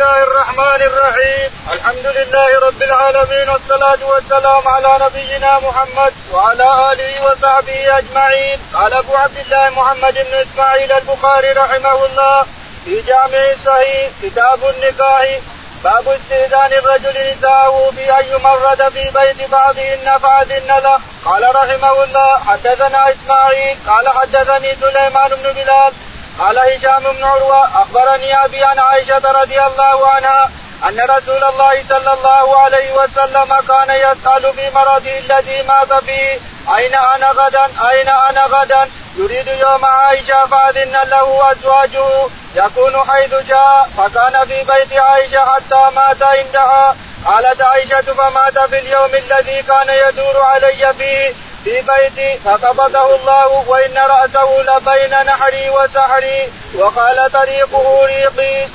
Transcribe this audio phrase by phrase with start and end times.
[0.00, 7.98] الله الرحمن الرحيم الحمد لله رب العالمين والصلاة والسلام على نبينا محمد وعلى آله وصحبه
[7.98, 12.44] أجمعين قال أبو عبد الله محمد بن إسماعيل البخاري رحمه الله
[12.84, 15.38] في جامع صحيح كتاب النكاح
[15.84, 23.12] باب استئذان الرجل نساءه ان يمرد في بيت بعضهن فاذن له قال رحمه الله حدثنا
[23.12, 25.92] اسماعيل قال حدثني سليمان بن بلال
[26.40, 30.50] قال هشام بن عروة أخبرني أبي عن عائشة رضي الله عنها
[30.88, 36.38] أن رسول الله صلى الله عليه وسلم كان يسأل في مرضه الذي مات فيه
[36.76, 43.88] أين أنا غدا؟ أين أنا غدا؟ يريد يوم عائشة فأذن له أزواجه يكون حيث جاء
[43.96, 46.96] فكان في بيت عائشة حتى مات عندها.
[47.26, 51.34] قالت عائشة فمات في اليوم الذي كان يدور علي فيه.
[51.64, 58.68] في بيتي فقبضه الله وإن رأسه لبين نحري وسحري وقال طريقه ريقي.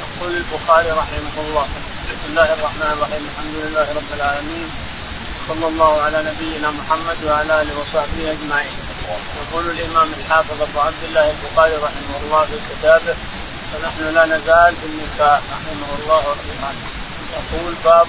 [0.00, 1.66] يقول البخاري رحمه الله
[2.08, 4.70] بسم الله الرحمن الرحيم الحمد لله رب العالمين
[5.48, 8.76] صلى الله على نبينا محمد وعلى آله وصحبه أجمعين.
[9.40, 13.14] يقول الإمام الحافظ أبو عبد الله البخاري رحمه الله في كتابه
[13.70, 16.70] فنحن لا نزال في النكاح رحمه الله رحمه
[17.36, 18.06] يقول باب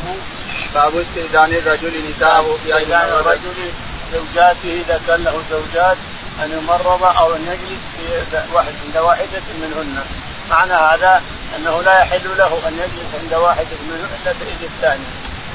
[0.76, 3.72] باب استئذان الرجل نساءه في استئذان الرجل
[4.14, 5.98] زوجاته إذا كان له زوجات
[6.44, 10.04] أن يمرض أو أن يجلس في واحد عند واحدة منهن.
[10.50, 11.22] معنى هذا
[11.56, 15.04] أنه لا يحل له أن يجلس عند واحدة منهن إلا باذن الثاني.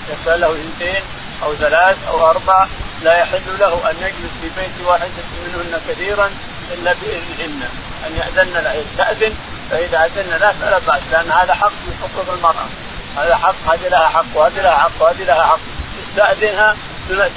[0.08, 1.02] إذا كان له اثنتين
[1.42, 2.66] أو ثلاث أو أربع
[3.02, 6.30] لا يحل له أن يجلس في بيت واحدة منهن كثيرا
[6.72, 7.68] إلا باذنهن
[8.06, 8.72] أن يأذن له.
[8.72, 9.34] يستاذن
[9.70, 12.68] فإذا أذن له فلا بأس لأن هذا حق من حقوق المرأة.
[13.16, 15.58] هذا حق هذه لها حق وهذه لها حق وهذه لها حق.
[16.06, 16.76] تستأذنها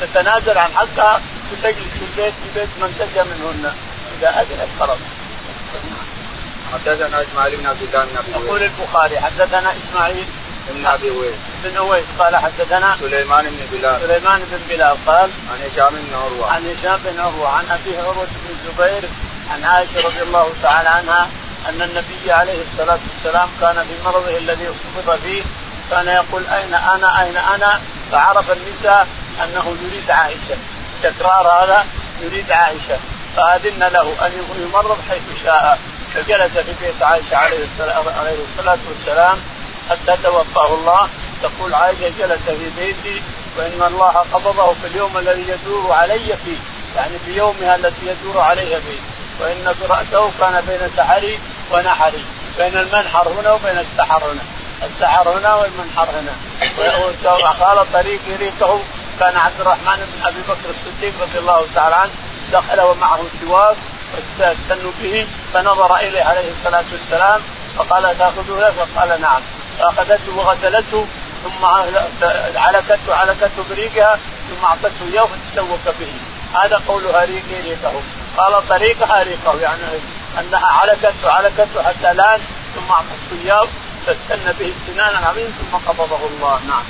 [0.01, 3.73] تتنازل عن حقها وتجلس في البيت في بيت من تجا منهن.
[4.19, 4.97] إذا أذنت خلاص.
[6.73, 10.25] حدثنا إسماعيل بن عبد الله بن يقول البخاري حدثنا إسماعيل
[10.69, 14.01] بن أبي اويس بن أويس قال حدثنا سليمان بن بلال.
[14.01, 16.51] سليمان بن بلال قال عن هشام بن عروة.
[16.51, 19.09] عن هشام بن عروة عن ابيه عروة بن الزبير
[19.51, 21.27] عن عائشة رضي الله تعالى عنها
[21.69, 25.43] أن النبي عليه الصلاة والسلام كان في مرضه الذي قبض فيه
[25.91, 27.81] كان يقول أين أنا أين أنا؟
[28.11, 29.07] فعرف النساء
[29.43, 30.57] أنه يريد عائشة.
[31.03, 31.85] تكرار هذا
[32.21, 32.97] يريد عائشة.
[33.35, 35.79] فأذن له أن يمرض حيث شاء.
[36.13, 37.65] فجلس في بيت عائشة عليه
[38.49, 39.37] الصلاة والسلام
[39.89, 41.09] حتى توفاه الله.
[41.43, 43.21] تقول عائشة جلس في بيتي
[43.57, 46.57] وإن الله قبضه في اليوم الذي يدور علي فيه.
[46.95, 48.99] يعني في يومها التي يدور عليها فيه.
[49.39, 51.39] وإن راسه كان بين سحري
[51.71, 52.25] ونحري.
[52.57, 54.56] بين المنحر هنا وبين السحر هنا.
[54.83, 56.35] السحر هنا والمنحر هنا.
[57.23, 58.79] وقال طريق ريقه
[59.19, 62.11] كان عبد الرحمن بن أبي بكر الصديق رضي الله تعالى عنه
[62.53, 63.77] دخل ومعه سواك
[64.39, 67.41] واستنوا به فنظر إليه عليه الصلاة والسلام
[67.77, 69.41] فقال تأخذه فقال نعم.
[69.79, 71.05] فأخذته وغسلته
[71.43, 71.65] ثم
[72.55, 76.13] علكته علكته بريقها ثم أعطته إياه فتسوق به.
[76.59, 78.01] هذا قولها ريقي ريقه
[78.37, 79.81] قال طريقها ريقه يعني
[80.39, 82.41] أنها علكته علكته حتى لأن
[82.75, 83.67] ثم أعطته إياه
[84.07, 86.59] فاستنى به السنان العظيم ثم قبضه الله.
[86.67, 86.85] نعم.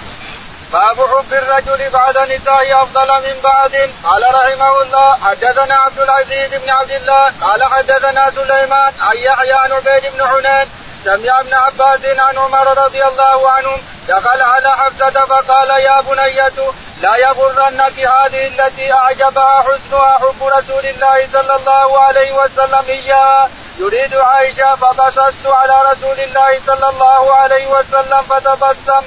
[0.73, 3.91] باب حب الرجل بعد نسائه أفضل من بعد.
[4.03, 9.71] قال رحمه الله حدثنا عبد العزيز بن عبد الله قال حدثنا سليمان عن يحيى عن
[9.71, 10.67] عبيد بن حنين
[11.05, 17.15] سمع ابن عباس عن عمر رضي الله عنهم دخل على حفصة فقال يا بنية لا
[17.15, 23.49] يغرنك هذه التي أعجبها حسنها حب رسول الله صلى الله عليه وسلم إياها.
[23.79, 29.03] يريد عائشة فبصصت على رسول الله صلى الله عليه وسلم فتبسم.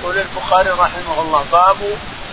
[0.00, 1.76] يقول البخاري رحمه الله باب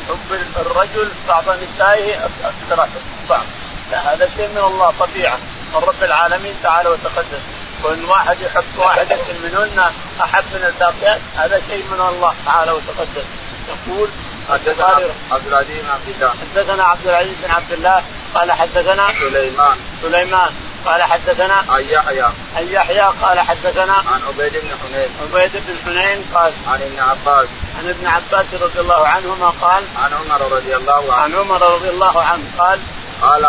[0.10, 2.88] حب الرجل بعض نسائه أكثر
[3.30, 3.44] بعض
[3.92, 5.38] لا هذا شيء من الله طبيعة
[5.74, 7.42] من رب العالمين تعالى وتقدس
[7.84, 9.92] وإن واحد يحب واحدة منهن
[10.24, 13.26] أحب من الباقيات هذا شيء من الله تعالى وتقدس
[13.70, 14.10] يقول
[14.50, 15.02] حدثنا
[15.32, 16.30] عبد العزيز بن عبد الله.
[16.30, 18.04] حدثنا عبد العزيز بن عبد الله
[18.36, 19.78] قال حدثنا سليمان.
[20.02, 20.69] سليمان.
[20.86, 22.30] قال حدثنا عن يحيى.
[22.58, 25.10] عن يحيى قال حدثنا عن عبيد بن حنين.
[25.22, 27.48] عبيد بن حنين قال عن ابن عباس.
[27.80, 31.24] عن ابن عباس رضي الله عنهما قال عن عمر رضي الله عنه.
[31.24, 32.80] عن عمر رضي الله عنه قال
[33.22, 33.48] قال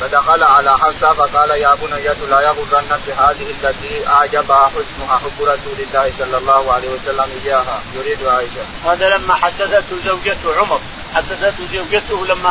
[0.00, 6.12] فدخل على حفصة فقال يا بنية لا يغرنك هذه التي أعجبها حسنها حب رسول الله
[6.18, 7.80] صلى الله عليه وسلم إياها.
[7.94, 8.64] يريد عائشة.
[8.92, 10.80] هذا لما حدثته زوجته عمر
[11.14, 12.50] حدثته زوجته لما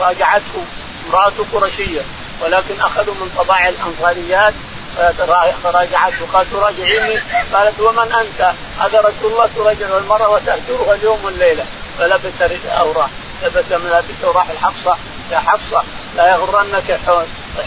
[0.00, 0.64] راجعته
[1.06, 2.02] امراته قرشية.
[2.42, 4.54] ولكن أخذوا من طباع الأنصاريات
[5.62, 7.20] فراجعته قال تراجعيني
[7.54, 11.64] قالت ومن أنت؟ هذا رسول الله تراجع المرأة وتهجرها اليوم والليلة.
[11.98, 13.08] فلبس رداء
[13.42, 14.96] لبس ملابسه وراح الحفصة.
[15.30, 15.82] يا حفصة
[16.16, 17.00] لا يغرنك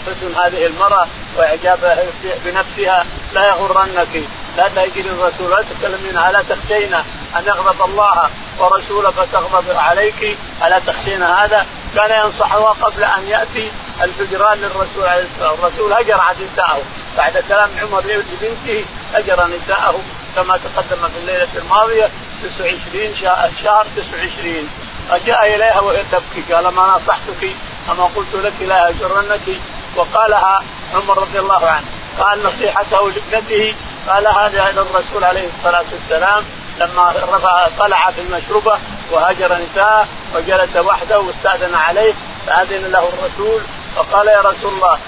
[0.06, 1.08] حسن هذه المرأة
[1.38, 2.04] واعجابها
[2.46, 3.06] بنفسها.
[3.34, 4.24] لا يغرنك.
[4.58, 7.04] لا تهجر الرسول لا تتكلمين الا تخشينا
[7.38, 8.30] أن يغضب الله
[8.60, 10.38] ورسوله فتغضب عليك.
[10.66, 13.72] ألا تخشين هذا؟ كان ينصحها قبل أن يأتي.
[14.04, 15.72] الهجران للرسول عليه الصلاة والسلام.
[15.72, 16.84] الرسول هجر عن نسائه.
[17.18, 20.00] بعد كلام عمر لبنته هجر نساءه
[20.36, 22.10] كما تقدم في الليلة الماضية
[22.44, 23.16] 29
[23.64, 24.70] شهر 29
[25.10, 26.54] فجاء إليها وهي تبكي.
[26.54, 27.52] قال ما نصحتك؟
[27.92, 29.48] أما قلت لك لا اجرنك
[29.96, 30.64] وقالها
[30.96, 31.86] عمر رضي الله عنه.
[32.20, 33.74] قال نصيحته لابنته.
[34.10, 36.44] قال هذا إلى الرسول عليه الصلاة والسلام
[36.80, 38.80] لما رفع طلع في المشربة
[39.12, 42.14] وهجر نساءه وجلس وحده واستأذن عليه.
[42.48, 43.62] فأذن له الرسول
[43.96, 45.00] فقال يا رسول الله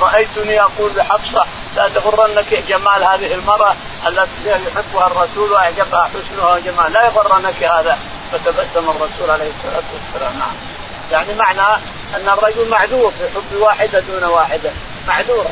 [0.00, 1.44] رأيتني أقول لحفصة
[1.76, 3.74] لا تغرنك جمال هذه المرأة
[4.06, 7.98] التي يحبها الرسول واعجبها حسنها وجمال لا يغرنك هذا.
[8.32, 10.38] فتبسم الرسول عليه الصلاة والسلام.
[10.38, 10.54] نعم.
[11.12, 11.82] يعني معنى
[12.16, 14.70] أن الرجل معذور في حب واحدة دون واحدة.
[15.08, 15.46] معذور.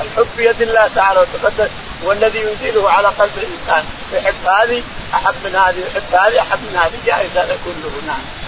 [0.00, 1.70] الحب بيد الله تعالى وتقدس
[2.04, 3.84] هو الذي ينزله على قلب الإنسان.
[4.12, 4.82] يحب هذه
[5.14, 7.92] أحب من هذه يحب هذه أحب من هذه جائز هذا كله.
[8.06, 8.41] نعم.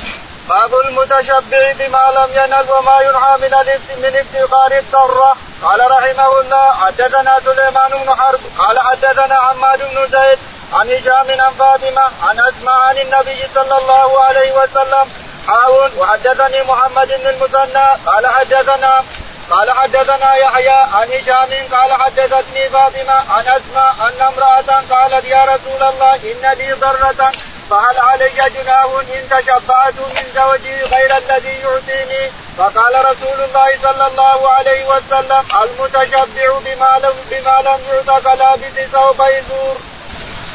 [0.48, 3.54] باب المتشبع بما لم ينل وما ينهى من
[4.02, 5.36] من افتقار الضرة.
[5.62, 10.38] قال رحمه الله حدثنا سليمان بن حرب قال حدثنا حماد بن زيد
[10.72, 15.10] عن هشام عن فاطمة عن اسماء عن النبي صلى الله عليه وسلم
[15.48, 19.04] حاول وحدثني محمد بن المثنى قال حدثنا
[19.50, 25.82] قال حدثنا يحيى عن هشام قال حدثتني فاطمة عن اسماء أن امرأة قالت يا رسول
[25.82, 27.32] الله إن لي ضرة
[27.70, 34.50] فهل علي جناه إن تشبعت من زوجي غير الذي يعطيني؟ فقال رسول الله صلى الله
[34.50, 39.76] عليه وسلم المتشبع بما لم بما لم يعط كلابس ثوب يزور.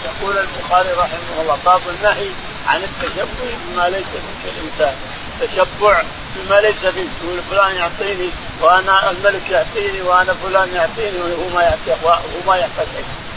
[0.06, 2.30] يقول البخاري رحمه الله باب النهي
[2.68, 4.06] عن التشبع بما ليس
[4.44, 4.96] في الانسان
[5.42, 6.02] تشبع
[6.36, 8.30] بما ليس فيه يقول فلان يعطيني
[8.62, 12.88] وأنا الملك يعطيني وأنا فلان يعطيني وهو ما يعطي وهو ما يحتاج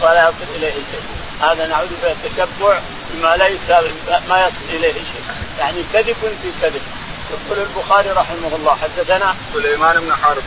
[0.01, 1.03] ولا يصل إليه شيء.
[1.41, 2.79] هذا نعوذ بالله التشبع
[3.13, 3.71] بما ليس
[4.29, 5.23] ما يصل إليه شيء.
[5.59, 6.83] يعني كذب في كذب.
[7.33, 10.43] يقول البخاري رحمه الله حدثنا سليمان بن حرب.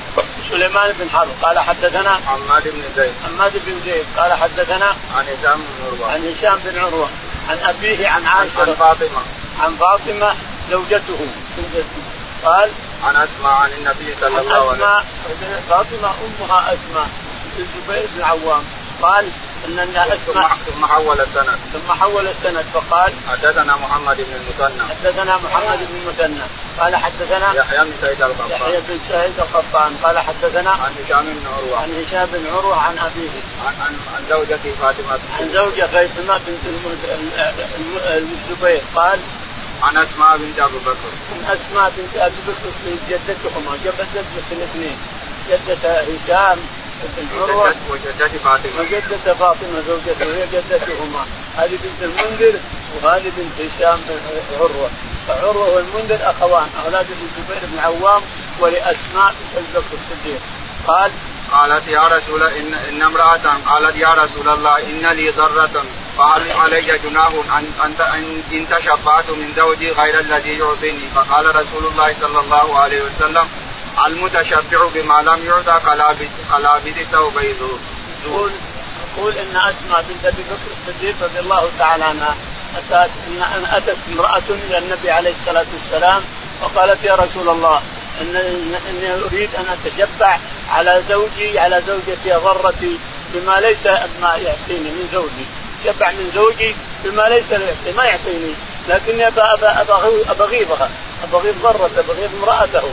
[0.49, 1.29] سليمان بن حرب.
[1.41, 3.13] قال حدثنا حماد بن زيد.
[3.25, 4.05] حماد بن زيد.
[4.17, 6.11] قال حدثنا عن هشام بن عروة.
[6.13, 7.09] عن هشام بن عروة.
[7.49, 8.59] عن أبيه عن عائشة.
[8.59, 9.21] عن فاطمة.
[9.59, 10.35] عن فاطمة
[10.71, 11.27] زوجته.
[12.45, 12.71] قال
[13.03, 15.03] عن أسماء عن النبي صلى الله عليه وسلم.
[15.69, 17.07] فاطمة أمها أسماء.
[17.59, 18.63] الزبير بن العوام.
[19.01, 19.29] قال
[19.65, 21.59] إن اسماء ثم حول السند.
[21.73, 24.83] ثم حول السند فقال حدثنا محمد بن المثنى.
[24.89, 26.45] حدثنا محمد بن المثنى.
[26.79, 28.51] قال حدثنا يحيى بن سعيد القطان.
[28.51, 29.97] يحيى بن سعيد القطان.
[30.03, 31.77] قال حدثنا عن هشام بن عروة.
[31.77, 33.29] عن هشام بن عروة عن أبيه.
[33.65, 36.65] عن عن, زوجته فاطمة عن زوجة فاطمة بنت
[38.07, 38.81] الزبير.
[38.95, 39.19] قال
[39.83, 41.11] عن أسماء بنت أبي بكر.
[41.31, 42.69] عن أسماء بنت أبي بكر
[43.09, 44.97] جدتهما جدة الاثنين
[45.49, 46.57] جدة هشام
[47.89, 51.25] وجدة فاطمه وجدة فاطمه زوجته وهي جدتهما
[51.57, 52.59] هذه بنت المنذر
[53.03, 54.89] وهذه بنت هشام بن عروه
[55.27, 58.21] فعروه والمنذر اخوان أولاد الزبير بن عوام
[58.59, 60.41] ولاسماء بنت الصديق
[60.87, 61.11] قال
[61.51, 65.83] قالت يا رسول ان ان امراه قالت يا رسول الله ان لي ضره
[66.17, 67.93] فهل علي جناه ان ان
[68.51, 73.47] ان تشبعت من زوجي غير الذي يعطيني فقال رسول الله صلى الله عليه وسلم
[74.05, 77.33] المتشبع بما لم يعطى كلابس كلابس ثوب
[79.17, 82.35] يقول إن أسماء بنت أبي بكر الصديق رضي الله تعالى عنها
[82.77, 86.21] اتت ان أتت امرأة إلى النبي عليه الصلاة والسلام
[86.61, 87.81] وقالت يا رسول الله
[88.21, 88.35] ان
[88.89, 90.37] إني أريد أن اتشبع
[90.69, 92.99] على زوجي على زوجتي ضرتي
[93.33, 93.85] بما ليس
[94.21, 95.45] ما يعطيني من زوجي.
[95.85, 97.59] شبع من زوجي بما ليس
[97.97, 98.53] ما يعطيني
[98.89, 99.27] لكني
[100.29, 100.89] أبغيضها.
[101.29, 102.83] ابغيض ضرته ابغيض امرأته.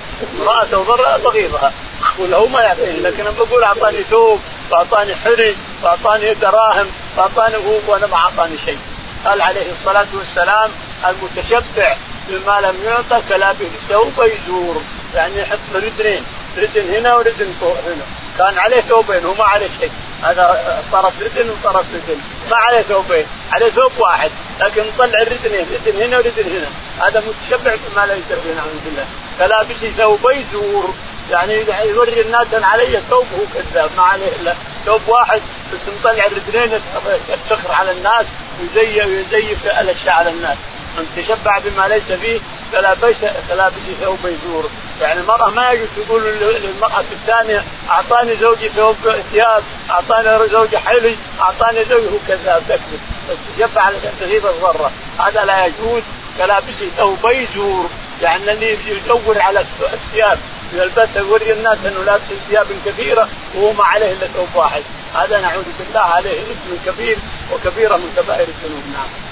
[0.41, 1.73] امرأته ضرة ابغيضها
[2.19, 6.87] وله ما يعطيني لكن أنا بقول أعطاني ثوب وأعطاني حري وأعطاني دراهم
[7.17, 8.79] وأعطاني هو وأنا ما أعطاني شيء.
[9.27, 10.71] قال عليه الصلاة والسلام
[11.09, 11.97] المتشبع
[12.29, 13.71] بما لم يعطى كلابه.
[13.89, 14.83] ثوب يزور.
[15.15, 16.25] يعني يحط ردنين.
[16.59, 18.05] ردن هنا وردن هنا.
[18.39, 19.93] كان عليه ثوبين وما عليه شيء.
[20.23, 24.31] هذا طرف ردن وطرف ردن ما عليه ثوبين عليه ثوب واحد.
[24.61, 26.69] لكن طلع الردنين ردن هنا وردن هنا.
[27.07, 29.07] هذا متشبع بما لا يسوي نعوذ بالله.
[29.39, 30.95] كلابس ثوبي زور
[31.31, 33.91] يعني يوري الناس أن علي ثوب هو كذاب.
[33.97, 34.55] ما عليه إلا
[34.87, 35.43] ثوب واحد.
[35.73, 36.81] بس مطلع الرجلين
[37.29, 38.27] يفتخر على الناس
[38.61, 40.57] ويزيف ويزيف الأشياء على الناس.
[40.99, 42.41] من تشبع بما ليس فيه
[42.73, 43.17] فلا بيت
[43.49, 44.71] فلا بيت ثوب يزور.
[45.01, 48.97] يعني المرأة ما يجوز تقول للمرأة الثانية أعطاني زوجي ثوب
[49.33, 55.45] ثياب أعطاني زوجي حلي أعطاني زوجي هو كذاب تكذب بس تشبع على تغيب الضرة هذا
[55.45, 56.03] لا يجوز
[56.39, 57.91] كلابس ثوبي زور
[58.23, 60.39] اللي يدور على الثياب
[60.73, 64.83] يلبسها يوري الناس إنه لابس ثياب كثيره وهو ما عليه إلا ثوب واحد.
[65.15, 67.19] هذا نعوذ بالله عليه اسم كبير
[67.53, 68.83] وكبيرة من كبائر الذنوب.
[68.93, 69.32] نعم.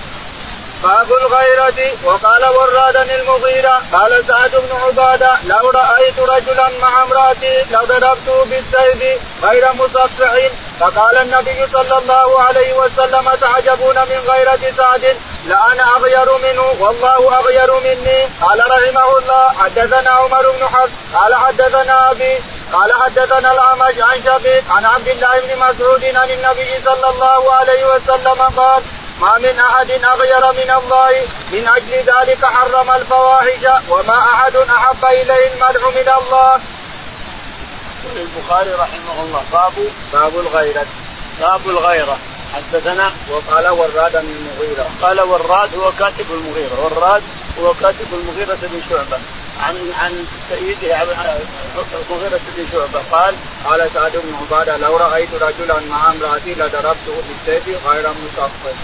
[0.82, 8.44] باب الغيرة وقال وراد المغيرة قال سعد بن عبادة لو رأيت رجلا مع امرأتي لضربته
[8.44, 10.32] بالسيف غير مصفح.
[10.80, 17.80] فقال النبي صلى الله عليه وسلم تعجبون من غيرة سعد؟ لأنا أغير منه والله أغير
[17.80, 18.28] مني.
[18.42, 22.38] قال رحمه الله حدثنا عمر بن حفص قال حدثنا أبي
[22.72, 27.84] قال حدثنا الأعمش عن شقيق عن عبد الله بن مسعود عن النبي صلى الله عليه
[27.84, 28.82] وسلم قال
[29.20, 35.52] ما من أحد أغير من الله من أجل ذلك حرم الفواحش وما أحد أحب إليه
[35.52, 36.60] المدح من الله.
[38.16, 39.72] البخاري رحمه الله باب
[40.12, 40.86] باب الغيرة.
[41.40, 42.16] باب الغيرة.
[42.54, 44.90] حدثنا وقال وراد من المغيرة.
[45.02, 46.74] قال وراد هو كاتب المغيرة.
[46.84, 47.22] وراد
[47.60, 49.18] هو كاتب المغيرة بن شعبة.
[49.60, 51.02] عن عن سيده
[52.10, 57.86] المغيرة بن شعبة قال قال سعد بن عبادة لو رأيت رجلا مع امرأتي لضربته بالسيف
[57.86, 58.74] غير مصفى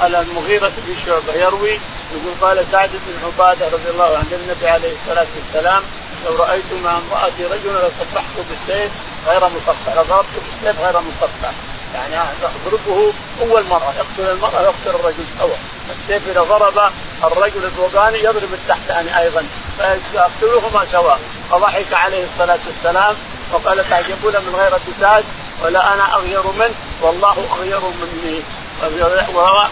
[0.00, 1.80] قال المغيرة بن شعبة يروي
[2.14, 5.82] يقول قال سعد بن عبادة رضي الله عنه النبي عليه الصلاة والسلام
[6.26, 8.92] لو رأيت مع امرأتي رجلا لصفحته بالسيف
[9.26, 11.52] غير مصفى لضربته بالسيف غير مصفى
[11.94, 15.56] يعني اضربه هو المرأة يقتل المرأة يقتل الرجل سوا
[15.90, 16.92] السيف إذا ضرب
[17.24, 19.46] الرجل الفوقاني يضرب التحتاني أيضا
[19.78, 21.20] فيقتلهما سواء
[21.50, 23.16] فضحك عليه الصلاة والسلام
[23.52, 25.24] وقال تعجبون من غير سعد
[25.64, 28.42] ولا أنا أغير منه والله أغير مني.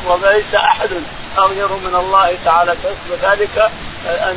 [0.07, 0.91] وليس أحد
[1.39, 2.75] أغير من الله تعالى.
[2.83, 3.71] فاسم ذلك
[4.07, 4.37] أن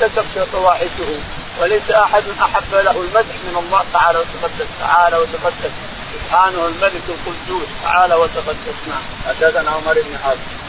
[0.00, 1.18] ترتكب فواحشه.
[1.60, 5.70] وليس أحد أحب له المدح من الله تعالى وتقدس تعالى وتقدس.
[6.14, 9.02] سبحانه الملك القدوس تعالى وتقدس نعم.
[9.28, 10.65] حدثنا عمر بن حفص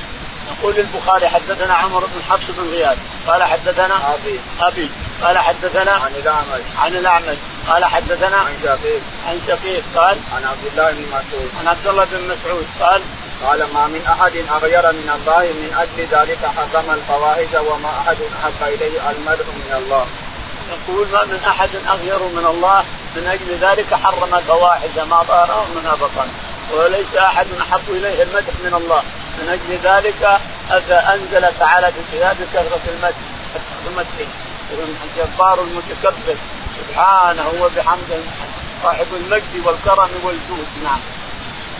[0.51, 4.39] يقول البخاري حدثنا عمر بن حفص بن غياث قال حدثنا أبي.
[4.61, 4.89] أبي.
[5.23, 6.63] قال حدثنا عن الأعمش.
[6.77, 7.37] عن الأعمش.
[7.67, 9.01] قال حدثنا عن شقيق.
[9.27, 9.83] عن شقيق.
[9.95, 11.51] قال عن عبد الله بن مسعود.
[11.59, 12.67] عن عبد الله بن مسعود.
[12.81, 13.01] قال
[13.45, 18.73] قال ما من أحد أغير من الله من أجل ذلك حرم الفواحش وما أحد أحب
[18.73, 20.05] إليه المدح من الله.
[20.69, 22.83] يقول ما من أحد أغير من الله
[23.15, 26.27] من أجل ذلك حرم الفواحش ما ظهر منها بطن
[26.73, 29.03] وليس أحد أحب إليه المدح من الله.
[29.37, 30.39] من أجل ذلك
[30.91, 33.17] انزل تعالى في كتاب كثرة المدح.
[33.87, 34.07] المدح.
[34.71, 36.35] الجبار المتكبر.
[36.77, 38.19] سبحانه وبحمده.
[38.83, 40.67] صاحب المجد والكرم والجود.
[40.83, 40.99] نعم.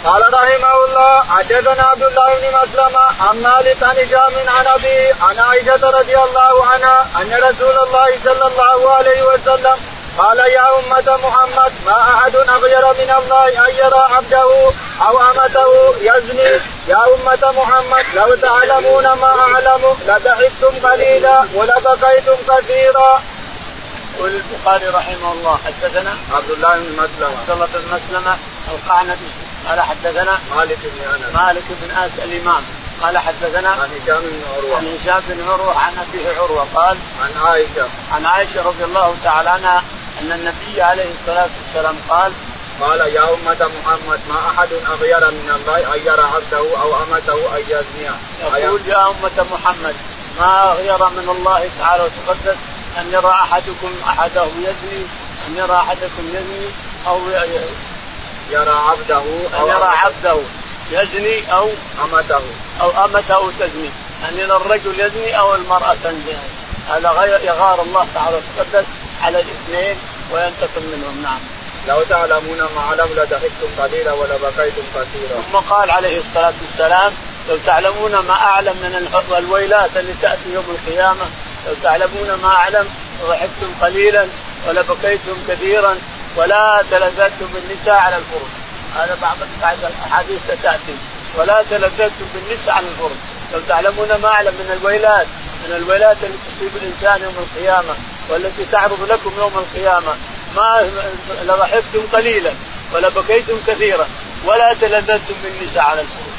[0.06, 5.40] قال رحمه الله حدثنا عبد الله بن مسلمة عن مالك عن هشام عن ابي عن
[5.40, 9.78] عائشة رضي الله عنها أن رسول الله صلى الله عليه وسلم
[10.18, 14.72] قال يا أمة محمد ما أحد أغير من الله أن يرى عبده
[15.02, 16.62] أو أمته يزني.
[16.88, 23.22] يا أمة محمد لو تعلمون ما أعلم لضحكتم قليلا ولبكيتم كثيرا.
[24.16, 27.38] يقول البخاري رحمه الله حدثنا عبد الله بن مسلمة.
[27.40, 28.38] عبد الله بن مسلمة
[28.74, 29.30] القعنبي
[29.68, 31.36] قال حدثنا مالك بن أنس.
[31.36, 32.64] مالك بن أنس الإمام.
[33.02, 34.78] قال حدثنا عن هشام بن عروة.
[34.78, 37.88] عن هشام بن عروة عن أبيه عروة قال عن عائشة.
[38.12, 39.84] عن عائشة رضي الله تعالى عنها
[40.22, 42.32] أن النبي عليه الصلاة والسلام قال
[42.82, 47.64] قال يا أمة محمد ما أحد أغير من الله أن يرى عبده أو أمته أن
[47.68, 48.10] يزني
[48.58, 49.96] يقول يا أمة محمد
[50.40, 52.58] ما أغير من الله تعالى وتقدس
[52.98, 55.06] أن يرى أحدكم أحده يزني
[55.48, 56.70] أن يرى أحدكم يزني
[57.08, 57.20] أو
[58.50, 59.24] يرى عبده
[59.60, 60.38] أو يرى عبده
[60.92, 61.70] يزني أو
[62.04, 62.42] أمته.
[62.82, 63.90] أو أمته تزني.
[64.30, 66.38] أن يرى الرجل يزني أو المرأة تزني.
[66.90, 68.86] هذا غير يغار الله تعالى وتقدس
[69.24, 69.98] على الاثنين
[70.32, 71.40] وينتقم منهم نعم.
[71.88, 75.42] لو تعلمون ما علم لضحكتم قليلا ولبكيتم كثيرا.
[75.52, 77.14] ثم قال عليه الصلاة والسلام
[77.50, 79.08] لو تعلمون ما أعلم من
[79.38, 81.26] الويلات التي تأتي يوم القيامة
[81.68, 82.90] لو تعلمون ما أعلم
[83.24, 84.28] لضحكتم قليلا
[84.68, 85.98] ولبكيتم كثيرا
[86.36, 88.52] ولا تلذذتم بالنساء على الفرج.
[88.96, 90.96] هذا بعض بعد الأحاديث ستاتي
[91.36, 93.18] ولا تلذذتم بالنساء على الفرج.
[93.54, 95.28] لو تعلمون ما أعلم من الويلات
[95.68, 97.96] من الويلات التي تصيب الإنسان يوم القيامة
[98.30, 100.16] والتي تعرض لكم يوم القيامة.
[100.56, 100.90] ما
[101.44, 102.52] لضحكتم قليلا
[102.94, 104.08] ولبكيتم كثيرا
[104.46, 106.38] ولا تلذذتم بالنساء على الفرج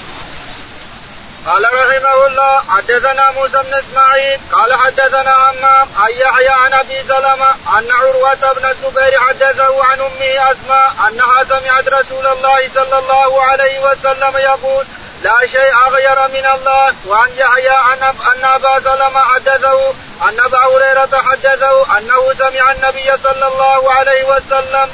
[1.46, 7.50] قال رحمه الله حدثنا موسى بن إسماعيل قال حدثنا عمام عن يحيى عن أبي سلمة
[7.78, 13.80] أن عروة بن الزبير حدثه عن أمه أسماء أنها سمعت رسول الله صلى الله عليه
[13.80, 14.84] وسلم يقول
[15.22, 16.94] لا شيء غير من الله.
[17.06, 19.90] وعن يحيى عن أن أبا سلمة حدثه
[20.28, 24.90] أن أبا هريرة حدثه أنه سمع النبي صلى الله عليه وسلم.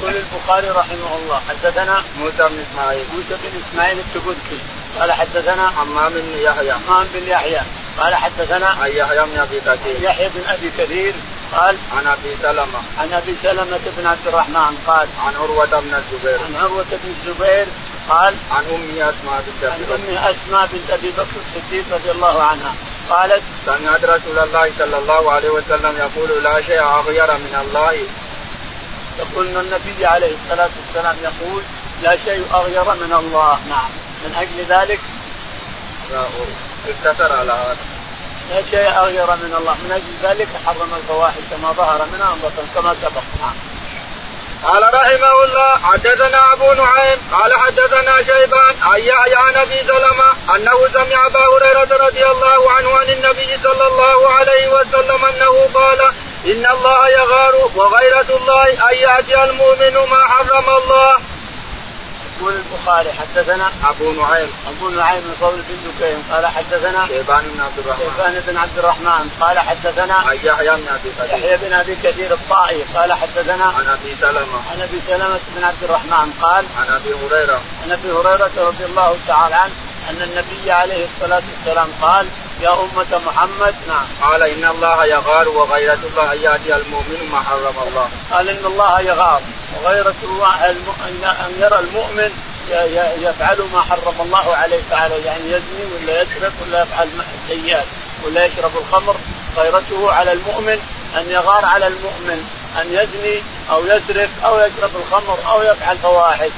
[0.00, 3.04] يقول البخاري رحمه الله حدثنا موسى بن إسماعيل.
[3.14, 4.58] موسى بن إسماعيل التبذكي
[5.00, 6.72] قال حدثنا حمام بن يحيى.
[6.72, 7.60] حمام بن يحيى.
[7.98, 9.96] قال حدثنا عن يحيى بن أبي كثير.
[10.00, 11.14] يحيى بن أبي كثير.
[11.52, 12.80] قال عن أبي سلمة.
[12.98, 16.38] عن أبي سلمة بن عبد الرحمن قال عن عروة بن الزبير.
[16.44, 17.66] عن عروة بن الزبير
[18.08, 22.74] قال عن امي اسماء بنت عن أمي أسماء بنت أبي بكر الصديق رضي الله عنها.
[23.10, 27.92] قالت سمعت رسول الله صلى الله عليه وسلم يقول لا شيء أغير من الله.
[29.18, 31.62] يقول إن النبي عليه الصلاة والسلام يقول
[32.02, 33.58] لا شيء أغير من الله.
[33.68, 33.90] نعم.
[34.24, 35.00] من أجل ذلك
[36.88, 37.76] اقتصر على هذا.
[38.50, 39.74] لا شيء أغير من الله.
[39.74, 43.22] من أجل ذلك حرم الفواحش ما ظهر منها بطن كما سبق.
[43.40, 43.54] نعم.
[44.66, 50.88] قال رحمه الله حدثنا أبو نعيم قال حدثنا شيبان عن يحيى عن أبي سلمة أنه
[50.92, 56.00] سمع أبا هريرة رضي الله عنه عن النبي صلى الله عليه وسلم أنه قال
[56.46, 61.16] إن الله يغار وغيرة الله أن يأتي المؤمن ما حرم الله.
[62.40, 64.48] يقول البخاري حدثنا أبو نعيم.
[64.66, 68.04] أبو نعيم بن فضل بن دكين قال حدثنا شيبان بن عبد الرحمن.
[68.04, 71.38] شيبان بن عبد الرحمن قال حدثنا عن يحيى بن أبي كثير.
[71.38, 74.58] يحيى بن أبي كثير الطائي قال حدثنا عن أبي سلمة.
[74.70, 77.60] عن أبي سلمة بن عبد الرحمن قال عن أبي هريرة.
[77.82, 79.74] عن أبي هريرة رضي الله تعالى عنه
[80.10, 82.26] أن النبي عليه الصلاة والسلام قال
[82.60, 83.74] يا أمة محمد.
[83.88, 84.06] نعم.
[84.22, 88.08] قال إن الله يغار وغيرة الله أن يأتي المؤمن ما حرم الله.
[88.30, 89.40] قال إن الله يغار
[89.74, 90.70] وغيرة الله
[91.46, 92.30] أن يرى المؤمن
[93.20, 97.08] يفعل ما حرم الله عليه تعالى يعني يزني ولا يسرق ولا يفعل
[97.48, 97.86] سيئات
[98.24, 99.16] ولا يشرب الخمر.
[99.56, 100.78] غيرته على المؤمن
[101.16, 102.48] أن يغار على المؤمن.
[102.80, 106.50] أن يزني أو يسرق أو يشرب الخمر أو يفعل فواحش.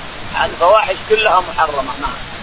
[0.44, 1.92] الفواحش كلها محرمة.
[2.00, 2.37] نعم.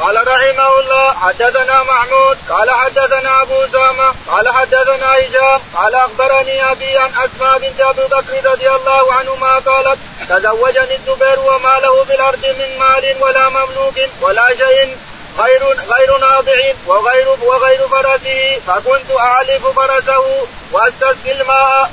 [0.00, 6.98] قال رحمه الله حدثنا محمود قال حدثنا أبو أسامة قال حدثنا هشام قال أخبرني أبي
[6.98, 9.98] عن أسماء بنت أبي بكر رضي الله عنهما قالت
[10.28, 14.96] تزوجني الزبير وما له في الأرض من مال ولا مملوك ولا شيء
[15.38, 21.90] غير غير ناضع وغير وغير فرسه فكنت أعلف فرسه وأستسقي الماء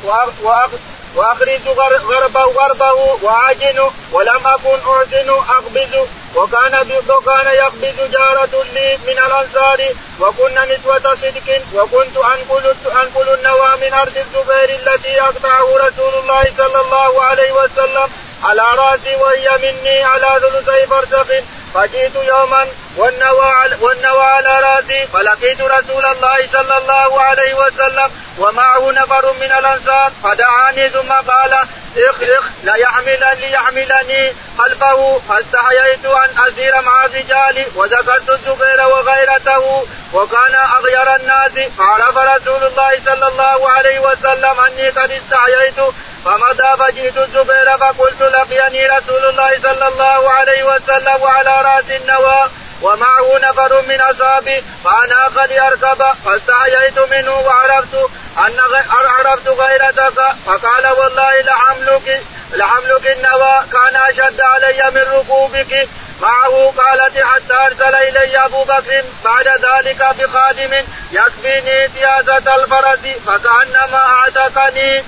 [1.16, 9.82] واخرج غربه غربه وأعجن ولم أكن احسن اخبز وكان وكان يخبز جارة لي من الأنصار.
[10.20, 16.82] وكنا نسوة صدق وكنت أنقل أنقل النوى من أرض الزبير التي أقطعه رسول الله صلى
[16.82, 18.10] الله عليه وسلم
[18.44, 21.28] على رأسي وهي مني على ثلثي فرسخ.
[21.74, 29.34] فجئت يوما والنوى والنوى على رأسي فلقيت رسول الله صلى الله عليه وسلم ومعه نفر
[29.34, 31.54] من الأنصار فدعاني ثم قال
[31.98, 41.16] إخ إخ ليحمل ليحملني خلفه فاستحييت أن أسير مع الرجال وذكرت الزبير وغيرته وكان أغير
[41.16, 45.80] الناس فعرف رسول الله صلى الله عليه وسلم أني قد استحييت
[46.26, 52.50] فمضى فجئت الزبير فقلت لقيني رسول الله صلى الله عليه وسلم وعلى رأس النوى.
[52.82, 57.96] ومعه نفر من أصحابي فاناق لاركب فاستحييت منه وعرفت
[58.38, 62.22] أن عرفت غيرتك فقال والله لحملك
[62.54, 65.90] لحملك النوى كان أشد علي من ركوبك.
[66.22, 75.04] معه قالت حتى أرسل إلي أبو بكر بعد ذلك بخادم يكفيني سياسه الفرس فكأنما أعتقني.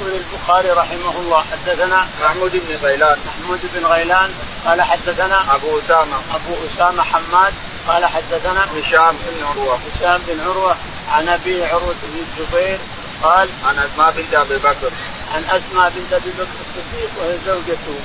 [0.00, 3.18] يقول البخاري رحمه الله حدثنا محمود بن غيلان.
[3.26, 4.34] محمود بن غيلان
[4.66, 6.16] قال حدثنا أبو أسامة.
[6.34, 7.54] أبو أسامة حماد
[7.88, 9.74] قال حدثنا هشام بن عروة.
[9.74, 10.76] هشام بن عروة
[11.08, 12.78] عن أبي عروة بن الزبير
[13.22, 14.90] قال عن أسماء بنت أبي بكر.
[15.34, 17.96] عن أسماء بنت أبي بكر الصديق وهي زوجته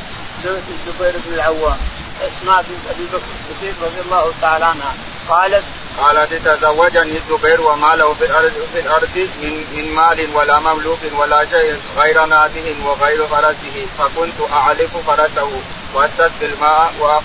[0.43, 1.77] زوجة الزبير بن العوام.
[2.21, 4.93] أسماء بنت أبي بكر الصديق رضي الله تعالى عنها.
[5.29, 5.63] قالت
[5.97, 11.45] قالت تزوجني الزبير وما له في الأرض في الأرض من من مال ولا مملوك ولا
[11.45, 13.87] شيء غير ناده وغير فرسه.
[13.99, 15.51] فكنت أعلف فرسه
[15.93, 17.23] واستسقي الماء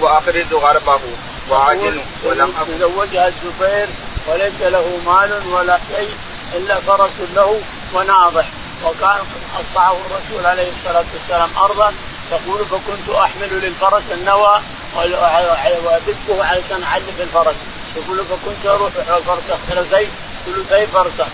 [0.00, 1.00] وأخرج غربه
[1.48, 3.88] واعجن ولم اكن تزوجها الزبير
[4.26, 6.10] وليس له مال ولا شيء
[6.54, 7.60] إلا فرس له
[7.94, 8.46] وناضح.
[8.84, 9.18] وكان
[9.56, 11.94] قطعه الرسول عليه الصلاة والسلام أرضا.
[12.30, 14.60] تقول فكنت أحمل للفرس النوى
[14.96, 17.54] وادقه علشان اعلف الفرس.
[17.96, 18.92] يقول فكنت أروح
[19.26, 20.08] فرسخ ثلثي
[20.46, 21.26] ثلثي فرسخ.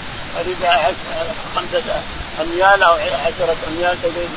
[1.57, 2.03] خمسة
[2.41, 3.97] أميال أو عشرة أميال.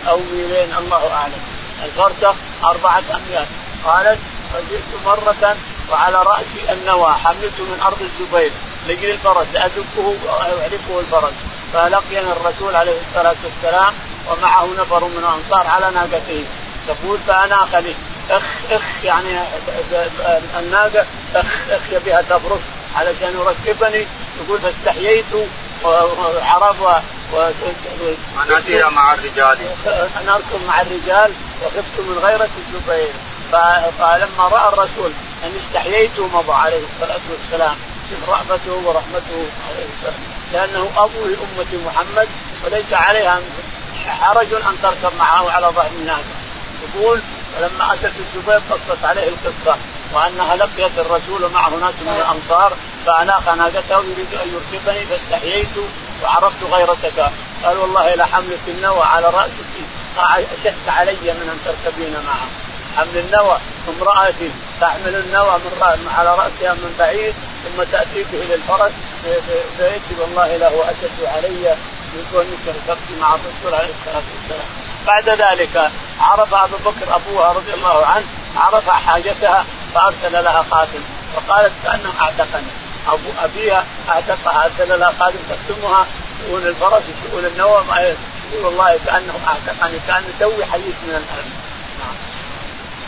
[0.10, 1.42] أو ميلين الله أعلم.
[1.84, 3.46] الفرسخ أربعة أميال.
[3.86, 4.20] قالت
[4.54, 5.58] فجئت مرة
[5.92, 8.52] وعلى رأسي النوى حملته من أرض الزبير.
[8.88, 11.34] لجل الفرس لأدقه وأعرفه الفرس.
[11.74, 13.94] فلقينا الرسول عليه الصلاة والسلام
[14.30, 16.46] ومعه نفر من الأنصار على ناقته.
[16.88, 17.96] تقول فأناق لي
[18.30, 19.40] أخ أخ يعني
[20.60, 22.60] الناقة أخ أخ بها تفرس
[22.96, 24.08] علشان يركبني
[24.42, 25.26] يقول فاستحييت
[25.84, 26.82] وعرف
[28.44, 29.58] ان اسير مع الرجال.
[30.22, 33.14] ان اركب مع الرجال وخفت من غيرة الزبير.
[34.00, 35.12] فلما رأى الرسول
[35.44, 37.76] أن استحييت مضى عليه الصلاة والسلام
[38.10, 40.20] شوف رأفته ورحمته عليه السلام.
[40.54, 42.28] لأنه أبو لأمة محمد
[42.66, 43.42] وليس عليها
[44.08, 46.24] حرج أن تركب معه على ظهر الناقة.
[46.96, 47.22] يقول
[47.56, 49.78] فلما اتت الزبير قصت عليه القصة
[50.14, 52.74] وأنها لقيت الرسول ومعه ناس من الأنصار
[53.06, 55.76] فأناق ناقته يريد أن يركبني فاستحييت
[56.24, 57.32] وعرفت غيرتك.
[57.64, 59.74] قال والله لحملك النوى على رأسك.
[60.18, 62.48] اشد علي من أن تركبين معه.
[62.98, 63.58] حمل النوى
[63.90, 64.34] امرأة
[64.82, 68.92] تحمل النوى من على رأسها من بعيد ثم تأتي به إلى الفرس.
[69.78, 71.76] فيأتي والله له أشد علي
[72.14, 74.85] من كونك ركبت مع الرسول عليه الصلاة والسلام.
[75.08, 78.26] بعد ذلك عرف أبو بكر أبوها رضي الله عنه
[78.58, 79.66] عرف حاجتها
[79.96, 81.02] فأرسل لها قاتل
[81.36, 82.72] فقالت كأنه أعتقني.
[83.08, 86.06] أبو أبيها أعتقها أرسل لها قاتل تختمها
[86.42, 87.84] شؤون الفرس وشؤون النوى
[88.52, 91.66] يقول والله كأنه أعتقني كأنه توي حديث من الألم.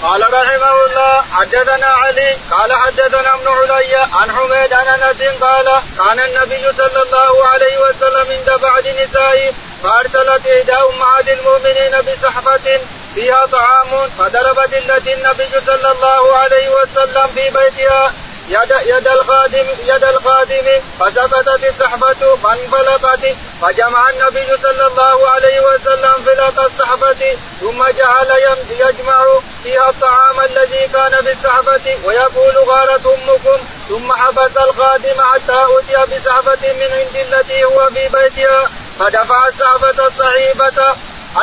[0.04, 6.20] قال رحمه الله حدثنا علي قال حدثنا ابن علي عن حميد عن أنس قال كان
[6.20, 12.80] النبي صلى الله عليه وسلم عند بعض نسائه فأرسلت احدى امهات المؤمنين بصحفة
[13.16, 18.14] فيها طعام فضربت التي النبي صلى الله عليه وسلم في بيتها
[18.50, 20.68] يد يد الخادم يد الخادم
[21.00, 28.32] فسقطت السحبة فانفلقت فجمع النبي صلى الله عليه وسلم فلق السحبة ثم جعل
[28.70, 29.26] يجمع
[29.64, 33.60] فيها الطعام الذي كان في السحبة ويقول غارت أمكم.
[33.90, 38.70] ثم حبس الخادم حتى أتي بسحبة من عند التي هو في بيتها.
[39.00, 40.96] فدفع السحبة الصعيبة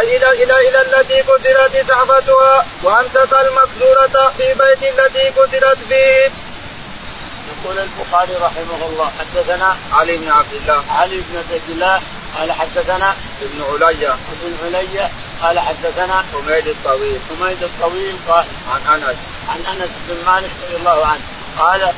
[0.03, 6.31] إلى إلى إلى التي كسرت سحبتها وأمسك المكسورة في بيت التي كسرت فيه.
[7.65, 12.01] يقول البخاري رحمه الله حدثنا علي بن عبد الله علي بن عبد الله
[12.39, 15.11] قال حدثنا ابن علي ابن علي
[15.43, 19.17] قال حدثنا حميد الطويل حميد الطويل قال عن أنس
[19.49, 21.21] عن أنس بن مالك رضي الله عنه
[21.59, 21.93] قال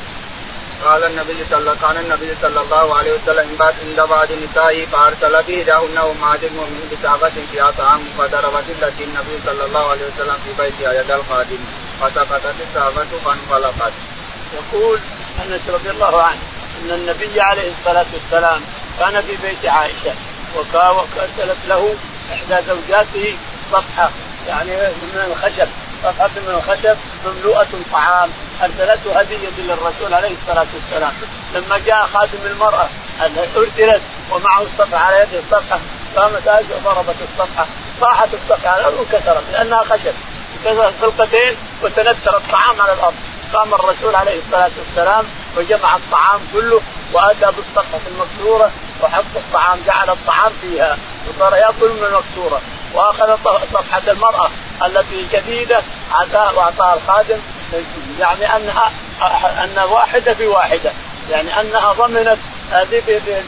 [0.84, 5.98] قال النبي صلى كان النبي صلى الله عليه وسلم عند بعض نسائه فأرسل به احداهن
[5.98, 11.10] امهات المؤمنين بسعبة فيها طعام فضربت التي النبي صلى الله عليه وسلم في بيتها يد
[11.10, 11.58] الخادم
[12.00, 13.92] فسقطت السعبة فانفلقت.
[14.54, 15.00] يقول
[15.44, 16.38] أنس رضي الله عنه
[16.82, 18.60] إن النبي عليه الصلاة والسلام
[19.00, 20.14] كان في بيت عائشة
[20.56, 21.94] وارسلت له
[22.32, 23.36] إحدى زوجاته
[23.72, 24.10] صفحة
[24.48, 25.68] يعني من الخشب
[26.04, 28.30] صفحة من الخشب مملوءة طعام
[28.62, 31.12] أرسلته هدية للرسول عليه الصلاة والسلام.
[31.54, 32.88] لما جاء خادم المرأة
[33.20, 35.78] أرسلت ومعه الصفحة على يده الصفحة
[36.16, 37.66] قامت عائشه وضربت الصفحة
[38.00, 40.14] طاحت الصفحة على الأرض وكسرت لأنها خشب.
[40.64, 43.14] كسرت خلقتين وتنثر الطعام على الأرض.
[43.54, 45.24] قام الرسول عليه الصلاة والسلام
[45.56, 46.80] وجمع الطعام كله
[47.12, 48.70] واتى بالصفحة المكسورة
[49.02, 52.60] وحط الطعام جعل الطعام فيها وصار يأكل من المكسورة.
[52.94, 53.36] وأخذ
[53.72, 54.48] صفحة المرأة
[54.86, 55.82] التي جديدة
[56.12, 57.38] اعطاها واعطاها الخادم.
[58.20, 58.90] يعني انها
[59.64, 60.92] أن واحدة في واحدة.
[61.30, 62.38] يعني أنها ضمنت
[62.70, 63.02] هذه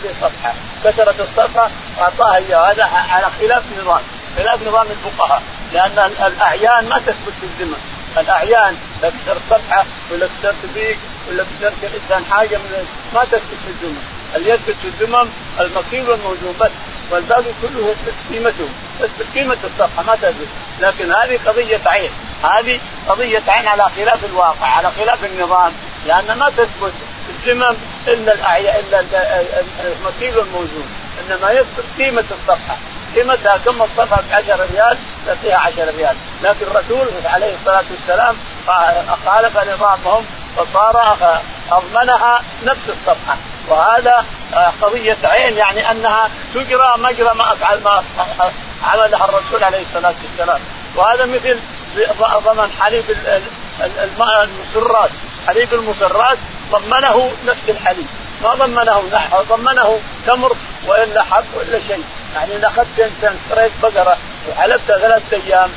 [0.04, 2.72] بصفحه كسرت الصفحة واعطاها إياها.
[2.72, 4.00] هذا على خلاف نظام.
[4.36, 5.42] خلاف نظام الفقهاء.
[5.72, 7.76] لأن الأعيان ما تثبت في الذمه
[8.20, 13.68] الأعيان لا كسرت صفحة ولا كسرت بيك ولا كسرت الإنسان حاجة من ما تثبت في
[13.68, 14.02] الذمم
[14.36, 15.28] اللي يثبت في الذمم
[15.60, 16.70] المكيل والموزون بس.
[17.10, 18.68] والباقي كله يثبت قيمته
[19.00, 20.48] تثبت قيمة الصفحة ما تثبت
[20.80, 22.10] لكن هذه قضية عين.
[22.44, 25.72] هذه قضية عين على خلاف الواقع على خلاف النظام.
[26.06, 26.92] لأن ما تثبت
[27.28, 27.76] الذمم
[28.08, 29.04] إلا الاعياء إلا
[29.84, 30.88] المكيل والموزون
[31.20, 32.76] إنما يثبت قيمة الصفحة.
[33.16, 36.16] قيمتها كم؟ الصفحة ب 10 ريال تعطيها 10 ريال.
[36.42, 38.36] لكن الرسول عليه الصلاة والسلام
[39.26, 40.24] خالف نظامهم
[40.56, 41.16] فصار
[41.70, 43.36] أضمنها نفس الصفحة.
[43.68, 44.24] وهذا
[44.82, 48.02] قضية عين يعني أنها تجرى مجرى ما أفعل ما
[48.84, 50.60] عملها الرسول عليه الصلاة والسلام.
[50.96, 51.58] وهذا مثل
[52.44, 53.04] ضمن حليب
[53.80, 55.10] المسرات.
[55.48, 56.38] حليب المسرات
[56.70, 58.06] ضمنه نفس الحليب.
[58.42, 62.04] ما ضمنه نحو ضمنه تمر وإلا حب وإلا شيء.
[62.34, 64.16] يعني ان اخذت أنت اشتريت بقره
[64.48, 65.70] وحلبتها ثلاثة أيام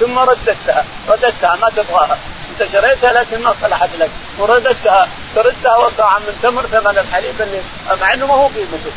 [0.00, 0.84] ثم رددتها.
[1.08, 2.18] رددتها ما تبغاها.
[2.50, 4.10] انت شريتها لكن ما صلحت لك.
[4.38, 5.08] ورددتها.
[5.34, 7.60] تردها وصاعا من تمر ثمن الحليب اللي
[8.00, 8.92] مع إنه ما هو قيمته.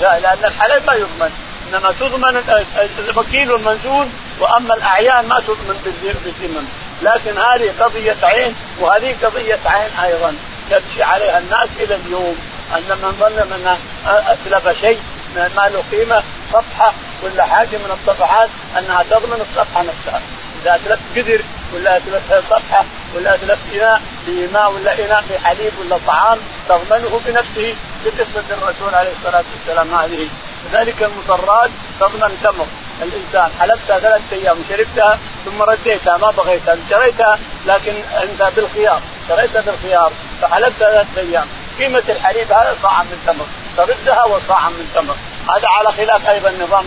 [0.00, 1.30] لأن الحليب ما يضمن.
[1.68, 2.64] إنما تضمن
[2.98, 4.08] المكيل والمنزول
[4.40, 6.66] وأما الأعيان ما تضمن بالذمم
[7.02, 10.34] لكن هذه قضية عين وهذه قضية عين أيضا.
[10.70, 12.36] يمشي عليها الناس إلى اليوم.
[12.76, 15.00] أن من ظن من اتلف شيء
[15.36, 20.20] المال له قيمة صفحة ولا حاجة من الصفحات أنها تضمن الصفحة نفسها.
[20.62, 21.40] إذا اتلفت قدر
[21.74, 22.84] ولا اتلفت صفحه
[23.16, 26.38] ولا اتلفت إناء بماء ولا إناء بحليب ولا طعام
[26.68, 30.28] تضمنه بنفسه بقصة الرسول عليه الصلاة والسلام هذه.
[30.72, 32.66] كذلك المصرات تضمن تمر.
[33.02, 40.12] الإنسان حلبتها ثلاثة أيام وشربتها ثم رديتها ما بغيتها شريتها لكن أنت بالخيار شريتها بالخيار
[40.42, 41.46] فحلبتها ثلاثة أيام.
[41.80, 43.46] قيمة الحليب هذا صاع من تمر.
[43.76, 45.16] تردها وصاع من تمر.
[45.54, 46.84] هذا على خلاف أيضا نظام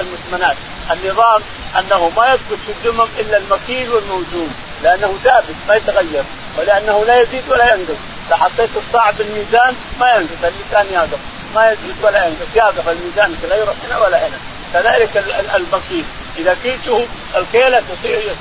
[0.00, 0.56] المثمنات
[0.92, 1.42] النظام
[1.78, 6.24] أنه ما يثبت في الدمم إلا المكيل والموزون لأنه ثابت ما يتغير
[6.58, 7.96] ولأنه لا يزيد ولا ينقص.
[8.28, 11.18] إذا حطيت الصاع بالميزان ما ينقص الميزان يقف
[11.54, 14.38] ما يزيد ولا ينقص يقف الميزان لا يروح هنا ولا هنا.
[14.72, 16.04] كذلك المكيل.
[16.38, 18.36] إذا كيلته الكيلة تصير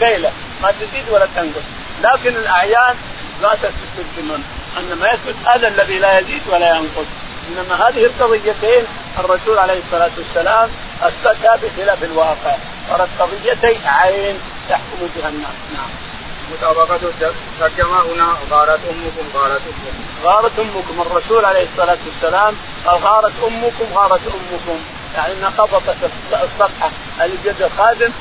[0.00, 1.64] كيلة ما تزيد ولا تنقص.
[2.04, 2.96] لكن الأعيان
[3.42, 4.20] لا تثبت في
[4.78, 7.06] الدمم انما يثبت هذا الذي لا يزيد ولا ينقص.
[7.48, 8.84] إنما هذه القضيتين
[9.18, 10.70] الرسول عليه الصلاة والسلام
[11.02, 12.56] أثبتها بخلاف الواقع.
[12.88, 15.56] صارت قضيتي عين يحكم بها الناس.
[15.74, 15.90] نعم.
[16.52, 17.00] مطابقة
[17.60, 19.96] ترجمة هنا غارت أمكم غارت أمكم.
[20.24, 21.00] غارت أمكم.
[21.00, 22.56] الرسول عليه الصلاة والسلام
[22.86, 24.78] قال غارت أمكم غارت أمكم.
[25.16, 25.96] يعني انها خبطت
[26.32, 28.12] الصفحة اللي بيد الخادم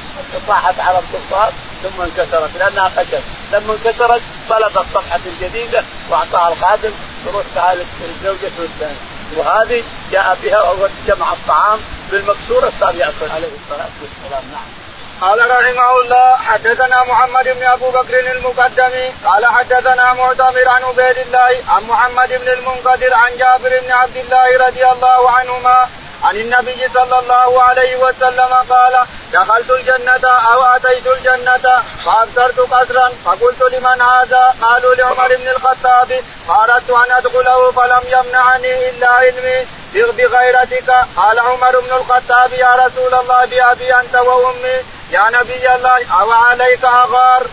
[0.48, 1.54] طاحت على القرطاس
[1.84, 3.22] ثم انكسرت لأنها خشب.
[3.54, 6.92] لما انكسرت طلب الصفحة الجديدة وأعطاها الخادم
[7.26, 7.86] تروح تعالج
[8.24, 8.96] زوجته الثانية
[9.38, 10.74] وهذه جاء بها
[11.08, 11.80] جمع الطعام
[12.12, 13.32] بالمكسورة صار يأكل.
[13.36, 14.44] عليه الصلاة والسلام.
[14.52, 14.84] نعم.
[15.22, 21.64] قال رحمه الله حدثنا محمد بن أبو بكر المقدمي قال حدثنا معتمر عن عبيد الله
[21.68, 25.90] عن محمد بن المنقدر عن جابر بن عبد الله رضي الله عنهما
[26.24, 33.62] عن النبي صلى الله عليه وسلم قال دخلت الجنة أو أتيت الجنة فأبصرت قصرا فقلت
[33.62, 39.66] لمن هذا؟ قالوا لعمر بن الخطاب فأردت أن أدخله فلم يمنعني إلا علمي.
[39.94, 40.90] بغيرتك.
[41.18, 44.78] قال عمر بن الخطاب يا رسول الله بأبي أنت وأمي.
[45.12, 47.48] يا نبي الله أو عليك أغار.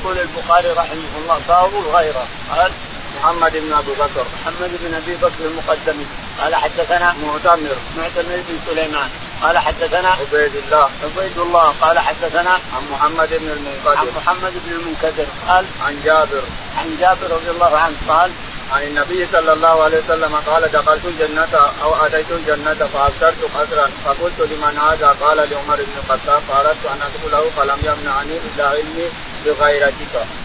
[0.00, 2.26] يقول البخاري رحمه الله باب غيره.
[2.56, 2.72] قال
[3.16, 4.26] محمد بن أبي بكر.
[4.34, 6.06] محمد بن أبي بكر المقدمي
[6.40, 9.10] قال حدثنا معتمر معتمر بن سليمان.
[9.42, 10.90] قال حدثنا عبيد الله.
[11.04, 11.74] عبيد الله.
[11.80, 16.42] قال حدثنا عن محمد بن المنكدر عن محمد بن المنكدر قال عن جابر.
[16.78, 17.96] عن جابر رضي الله عنه.
[18.08, 18.30] قال
[18.72, 24.40] عن النبي صلى الله عليه وسلم قال دخلت الجنة أو أتيت الجنة فأبصرت قصرا فقلت
[24.40, 29.08] لمن هذا؟ قال لعمر بن الخطاب فأردت أن أدخله فلم يمنعني إلا علمي
[29.44, 30.41] بغيرتك.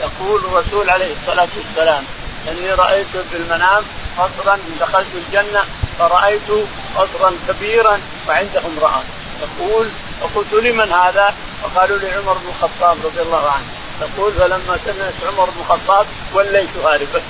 [0.00, 2.04] يقول الرسول عليه الصلاة والسلام
[2.48, 3.84] إني رأيت في المنام
[4.18, 5.64] قصرا دخلت الجنة
[5.98, 6.50] فرأيت
[6.96, 9.02] قصرا كبيرا وعنده امرأة.
[9.42, 9.88] يقول
[10.20, 13.66] فقلت لمن هذا؟ فقالوا لعمر بن الخطاب رضي الله عنه.
[14.00, 17.22] يقول فلما سمعت عمر بن الخطاب وليت هاربا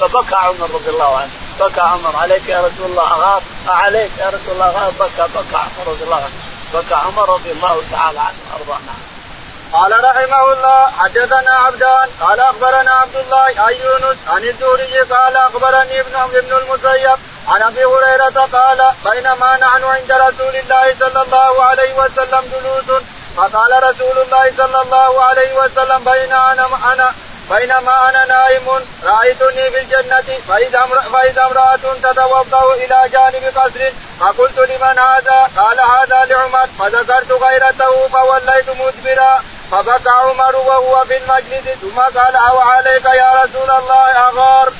[0.00, 1.30] فبكى عمر رضي الله عنه.
[1.60, 5.92] بكى عمر عليك يا رسول الله اغار عليك يا رسول الله اغار بكى بكى عمر
[5.92, 6.34] رضي الله عنه.
[6.74, 8.78] بكى عمر رضي الله تعالى عنه وأرضاه.
[8.86, 9.15] نعم.
[9.72, 16.00] قال رحمه الله حدثنا عبدان قال أخبرنا عبد الله عن يونس عن الزهري قال أخبرني
[16.00, 21.94] ابن ابن المسيب عن أبي هريرة قال بينما نحن عند رسول الله صلى الله عليه
[21.94, 23.02] وسلم جلوس
[23.36, 27.14] فقال رسول الله صلى الله عليه وسلم بين أنا أنا
[27.50, 28.68] بينما أنا نائم
[29.04, 30.80] رأيتني في الجنة فإذا
[31.12, 38.68] فإذا امرأة تتوضأ إلى جانب قصر فقلت لمن هذا؟ قال هذا لعمر فذكرت غيرته فوليت
[38.70, 44.72] مدبرا فبكى عمر وهو في المجلس ثم قال أو عليك يا رسول الله أغار.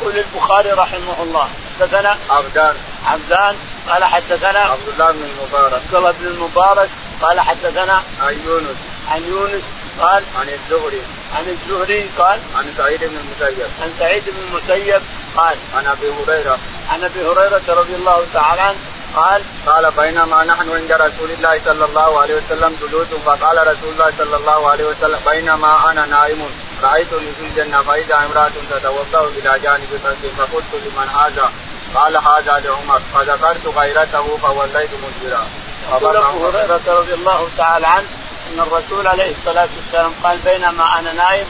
[0.00, 1.48] يقول البخاري رحمه الله
[1.80, 2.76] حدثنا عبدان.
[3.06, 3.56] عبدان
[3.88, 5.72] قال حدثنا عبد الله بن المبارك.
[5.74, 6.88] عبد الله بن المبارك
[7.22, 8.76] قال حدثنا عن يونس.
[9.10, 9.62] عن يونس
[10.00, 11.02] قال عن الزهري.
[11.36, 13.66] عن الزهري قال عن سعيد بن المسيب.
[13.82, 15.02] عن سعيد بن المسيب
[15.36, 16.58] قال عن أبي هريرة.
[16.92, 18.78] عن أبي هريرة رضي الله تعالى عنه
[19.16, 24.12] قال قال بينما نحن عند رسول الله صلى الله عليه وسلم جلوس فقال رسول الله
[24.18, 26.50] صلى الله عليه وسلم بينما أنا نائم
[26.82, 30.00] رايتني في الجنة فإذا امرأة تتوضأ إلى جانب
[30.38, 31.52] فقلت لمن هذا؟
[31.94, 35.46] قال هذا لعمر فذكرت غيرته فوليت مدبرا.
[35.90, 38.06] يقول أبو هريرة رضي الله تعالى عنه
[38.50, 41.46] أن الرسول عليه الصلاة والسلام قال بينما أنا نايم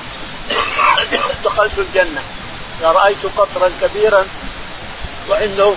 [1.44, 2.22] دخلت الجنة
[2.82, 4.26] رايت قصرا كبيرا
[5.30, 5.74] وعنده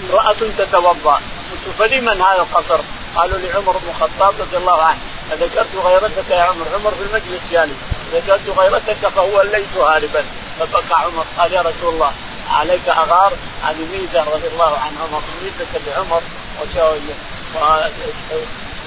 [0.00, 1.20] امرأة تتوضأ.
[1.50, 2.80] قلت فلمن هذا القصر؟
[3.16, 4.98] قالوا لعمر بن الخطاب رضي الله عنه.
[5.30, 7.76] فذكرت غيرتك يا عمر عمر في المجلس جالس
[8.12, 10.24] ذكرت غيرتك فهو ليت هاربا.
[10.60, 11.24] فبكى عمر.
[11.38, 12.12] قال يا رسول الله
[12.50, 13.32] عليك أغار.
[13.62, 16.22] هذه ميزة رضي الله عنه ميزة لعمر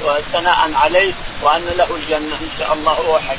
[0.03, 3.37] وثناء عليه وأن له الجنة إن شاء الله هو حي.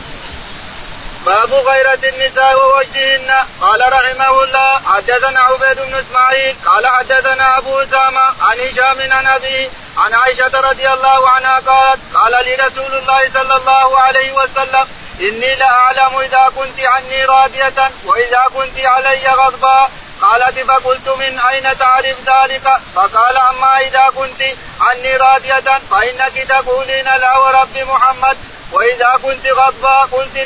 [1.26, 3.30] باب غيرة النساء ووجههن.
[3.60, 9.70] قال رحمه الله حدثنا عبيد بن إسماعيل قال حدثنا أبو أسامة عن هشام عن أبي
[9.98, 14.86] عن عائشة رضي الله عنها قالت قال لي رسول الله صلى الله عليه وسلم
[15.20, 19.88] إني لأعلم إذا كنت عني راضية وإذا كنت علي غضبا.
[20.24, 24.42] قالت فقلت من أين تعرف ذلك؟ فقال أما إذا كنت
[24.80, 28.36] عني راضية فإنك تقولين لا ورب محمد.
[28.72, 30.36] وإذا كنت غضبا قلت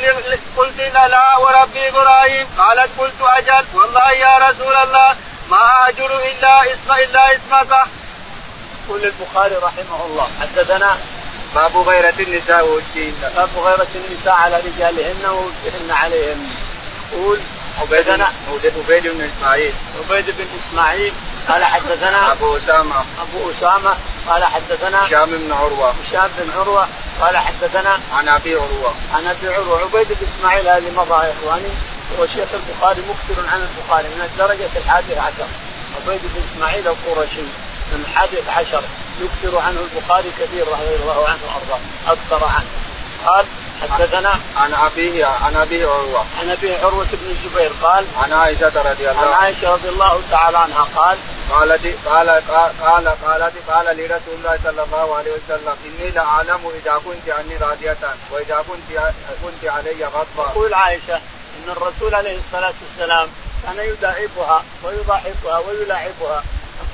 [0.57, 2.47] قلت لا وربي إبراهيم.
[2.57, 3.65] قالت قلت أجل.
[3.73, 5.15] والله يا رسول الله
[5.49, 7.71] ما اهجر إلا اسم إلا اسمك.
[8.85, 10.97] يقول البخاري رحمه الله حدثنا
[11.55, 16.49] باب غيرة النساء والدين باب غيرة النساء على رجالهن ووجهن عليهن.
[17.13, 17.39] يقول
[17.79, 19.73] حدثنا عبيد بن إسماعيل.
[19.99, 21.13] عبيد بن إسماعيل.
[21.49, 22.95] قال حدثنا أبو أسامة.
[22.95, 23.93] أبو أسامة.
[24.27, 25.89] قال حدثنا هشام بن عروة.
[25.89, 26.87] هشام بن عروة.
[27.21, 28.93] قال حدثنا عن أبي عروة.
[29.13, 29.81] عن أبي عروة.
[29.81, 31.69] عبيد بن إسماعيل هذه مضى يا إخواني.
[32.19, 34.07] هو شيخ البخاري مكثر عن البخاري.
[34.07, 35.47] من الدرجة الحادية عشر.
[35.95, 37.41] عبيد بن إسماعيل القرشي.
[37.91, 38.83] من الحادية عشر.
[39.21, 41.79] يكثر عنه البخاري كثير رضي الله عنه وأرضاه.
[42.07, 42.69] أكثر عنه.
[43.25, 43.45] قال
[43.87, 49.09] حدثنا عن أبيه عن ابي عروة عن ابي عروة بن الزبير قال عن عائشة رضي
[49.09, 51.17] الله عن عائشة رضي الله تعالى عنها قال
[51.51, 52.29] قالت قال
[52.81, 57.97] قال قالت قال لرسول الله صلى الله عليه وسلم إني لأعلم إذا كنت عني راضية
[58.31, 59.13] وإذا كنت
[59.43, 60.51] كنت علي غضبا.
[60.51, 63.27] تقول عائشة إن الرسول عليه الصلاة والسلام
[63.63, 66.43] كان يداعبها ويضاحكها ويلاعبها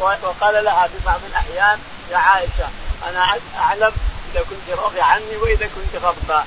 [0.02, 1.80] وقال لها في بعض الأحيان
[2.12, 2.68] يا عائشة
[3.10, 3.26] أنا
[3.60, 3.92] أعلم
[4.34, 6.44] إذا كنت راضية عني وإذا كنت غضبا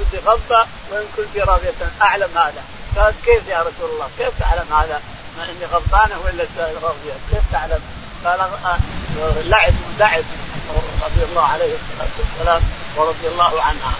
[0.00, 2.62] كنت غضبا وان كنت راضية أعلم هذا
[2.96, 5.00] قالت كيف يا رسول الله كيف تعلم هذا؟
[5.38, 6.44] ما إني غضبانه ولا
[6.82, 7.80] راضيه كيف تعلم؟
[8.24, 8.38] قال
[9.44, 10.24] لعب لعب
[11.02, 12.62] رضي الله عليه الصلاة والسلام
[12.96, 13.92] ورضي الله عنها.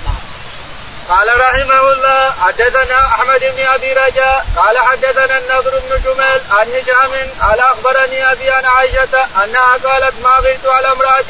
[1.09, 7.31] قال رحمه الله حدثنا أحمد بن أبي رجاء قال حدثنا النضر بن جميل عن هشام
[7.41, 11.25] قال أخبرني أبي عن عائشة أنها قالت ما غرت على امرأة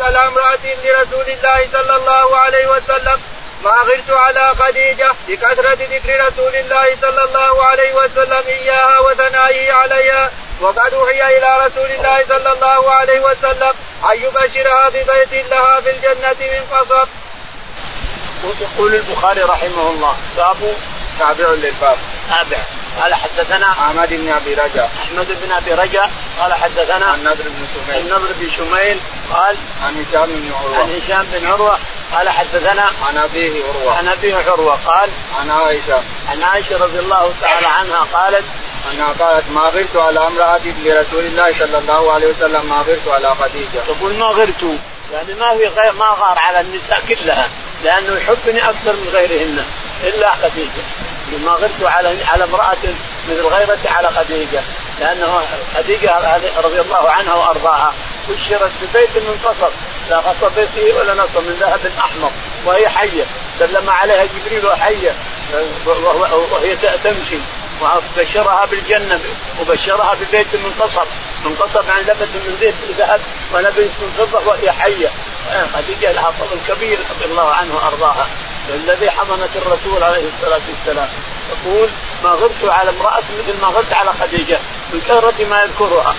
[0.00, 3.20] على امرأة لرسول الله صلى الله عليه وسلم
[3.64, 10.30] ما غرت على خديجة بكثرة ذكر رسول الله صلى الله عليه وسلم إياها وثنائه عليها
[10.60, 13.72] وقد اوحي إلى رسول الله صلى الله عليه وسلم
[14.10, 17.08] أن يبشرها ببيت لها في الجنة من قصب.
[18.60, 20.56] يقول البخاري رحمه الله باب
[21.18, 21.96] تابع للباب.
[22.28, 22.58] تابع.
[23.00, 24.90] قال حدثنا أحمد بن أبي رجاء.
[25.04, 26.10] أحمد بن أبي رجاء.
[26.40, 28.06] قال حدثنا النضر بن شميل.
[28.06, 29.00] النضر بن شميل
[29.32, 30.78] قال عن هشام بن عروة.
[30.78, 31.78] عن هشام بن عروة
[32.14, 33.96] قال حدثنا عن أبيه عروة.
[33.98, 36.02] عن أبيه عروة قال عن عائشة.
[36.30, 38.44] عن عائشة رضي الله تعالى عنها قالت
[38.92, 43.34] أنها قالت ما غرت على امرأة لرسول الله صلى الله عليه وسلم ما غرت على
[43.34, 43.80] خديجة.
[43.86, 44.62] تقول ما غرت
[45.12, 47.48] يعني ما في غير ما غار على النساء كلها
[47.84, 49.64] لأنه يحبني أكثر من غيرهن
[50.04, 50.82] إلا خديجة.
[51.44, 52.76] ما غرت على على امرأة
[53.30, 54.62] مثل غيرتي على خديجة
[55.00, 55.42] لأنه
[55.76, 56.18] خديجة
[56.64, 57.92] رضي الله عنها وأرضاها
[58.28, 59.70] بشرت ببيت من قصب
[60.10, 62.30] لا قصب فيه ولا نصب من ذهب احمر
[62.64, 63.24] وهي حية.
[63.58, 65.14] سلم عليها جبريل وحية
[66.52, 67.38] وهي تمشي.
[67.80, 69.20] وبشرها بالجنة
[69.60, 71.06] وبشرها ببيت من قصب
[71.44, 73.20] من قصب عن لبس من زيت ذهب
[73.52, 75.10] ولبس من فضة وهي حية.
[75.74, 78.26] خديجة لها فضل كبير رضي الله عنه وأرضاها.
[78.68, 81.08] الذي حضنت الرسول عليه الصلاة والسلام.
[81.50, 81.88] يقول
[82.24, 84.58] ما غبت على امرأة مثل ما غبت على خديجة
[84.92, 86.14] من كثرة ما يذكرها.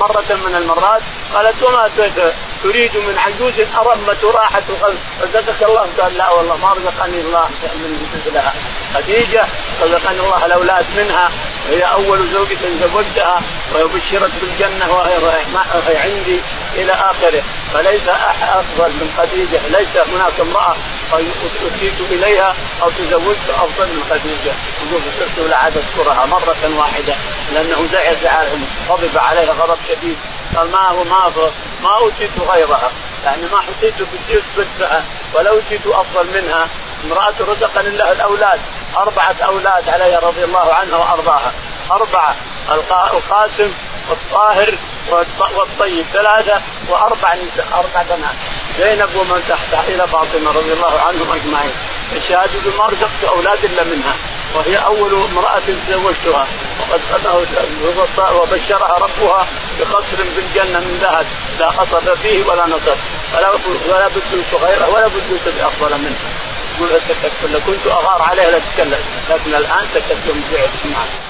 [0.00, 1.02] مرة من المرات
[1.34, 1.88] قالت وما
[2.62, 4.62] تريد من عجوز أرمت راحة
[5.22, 7.44] رزقك الله قال لا والله ما رزقني الله
[7.74, 8.54] من مثلها
[8.94, 9.44] خديجة
[9.82, 11.30] رزقني الله الأولاد منها.
[11.70, 12.58] وهي أول زوجة
[12.92, 13.40] زوجتها
[13.74, 16.40] وبشرت بالجنة وهي عندي
[16.74, 17.42] إلى آخره.
[17.74, 20.76] فليس أفضل من خديجة ليس هناك امرأة
[21.14, 24.54] أتيت إليها أو تزوجت أفضل من خديجة.
[24.86, 27.14] يقول صرت لا عاد أذكرها مرة واحدة
[27.52, 28.16] لأنه زعل
[28.88, 30.16] غضب عليها غضب شديد.
[30.56, 31.32] قال ما هو ما
[31.82, 32.90] ما أوتيت غيرها.
[33.24, 34.66] يعني ما حسيت بالزوج
[35.34, 36.68] ولا أوتيت أفضل منها.
[37.04, 38.60] امرأة رزقني الله الأولاد
[38.96, 41.52] أربعة أولاد عليها رضي الله عنها وأرضاها.
[41.90, 42.36] أربعة.
[42.72, 43.72] القاسم
[44.10, 44.74] والطاهر
[45.56, 48.34] والطيب ثلاثة وأربع نساء أربع بنات.
[48.78, 51.72] زينب ومن تحتها إلى فاطمة رضي الله عنهم أجمعين.
[52.16, 54.14] الشهادة ما رزقت أولاد إلا منها
[54.54, 56.46] وهي أول امرأة تزوجتها.
[56.80, 57.00] وقد
[58.34, 59.46] وبشرها ربها
[59.80, 61.26] بقصر في الجنة من ذهب
[61.60, 62.96] لا قصب فيه ولا نصب.
[63.36, 63.50] ولا
[63.88, 66.18] ولا بد غيره ولا بد بأفضل منه.
[66.80, 66.88] يقول
[67.66, 68.98] كنت أغار عليها لأتكلم
[69.30, 70.42] لكن الآن تكلم
[70.84, 71.29] نعم.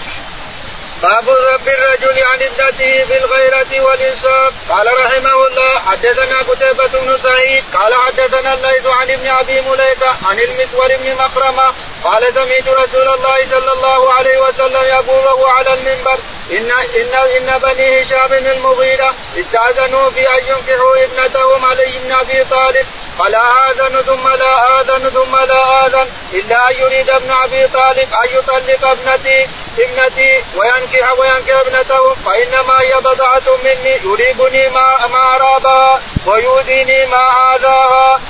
[1.03, 4.53] باب رب الرجل عن ابنته في الغيرة والإنصاف.
[4.69, 7.65] قال رحمه الله حدثنا قتيبة بن سعيد.
[7.75, 11.75] قال حدثنا الليث عن ابن أبي مليكة عن المسور بن مخرمة.
[12.05, 16.19] قال سمعت رسول الله صلى الله عليه وسلم يقول وهو على المنبر
[16.51, 22.87] إن إن إن بني هشام المغيرة استأذنوا في أن ينكحوا ابنتهم علي بن أبي طالب.
[23.21, 28.29] فلا آذن ثم لا آذن ثم لا آذن إلا أن يريد ابن أبي طالب أن
[28.39, 29.47] يطلق ابنتي
[29.79, 38.21] ابنتي وينكح وينكح ابنته فإنما هي بضعة مني يريبني ما ما أرابها ويؤذيني ما آذاها.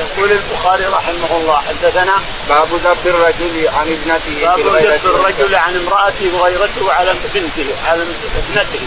[0.00, 2.14] يقول البخاري رحمه الله حدثنا
[2.48, 8.80] باب ذب الرجل عن ابنته باب ذب الرجل عن امرأته وغيرته على بنته على ابنته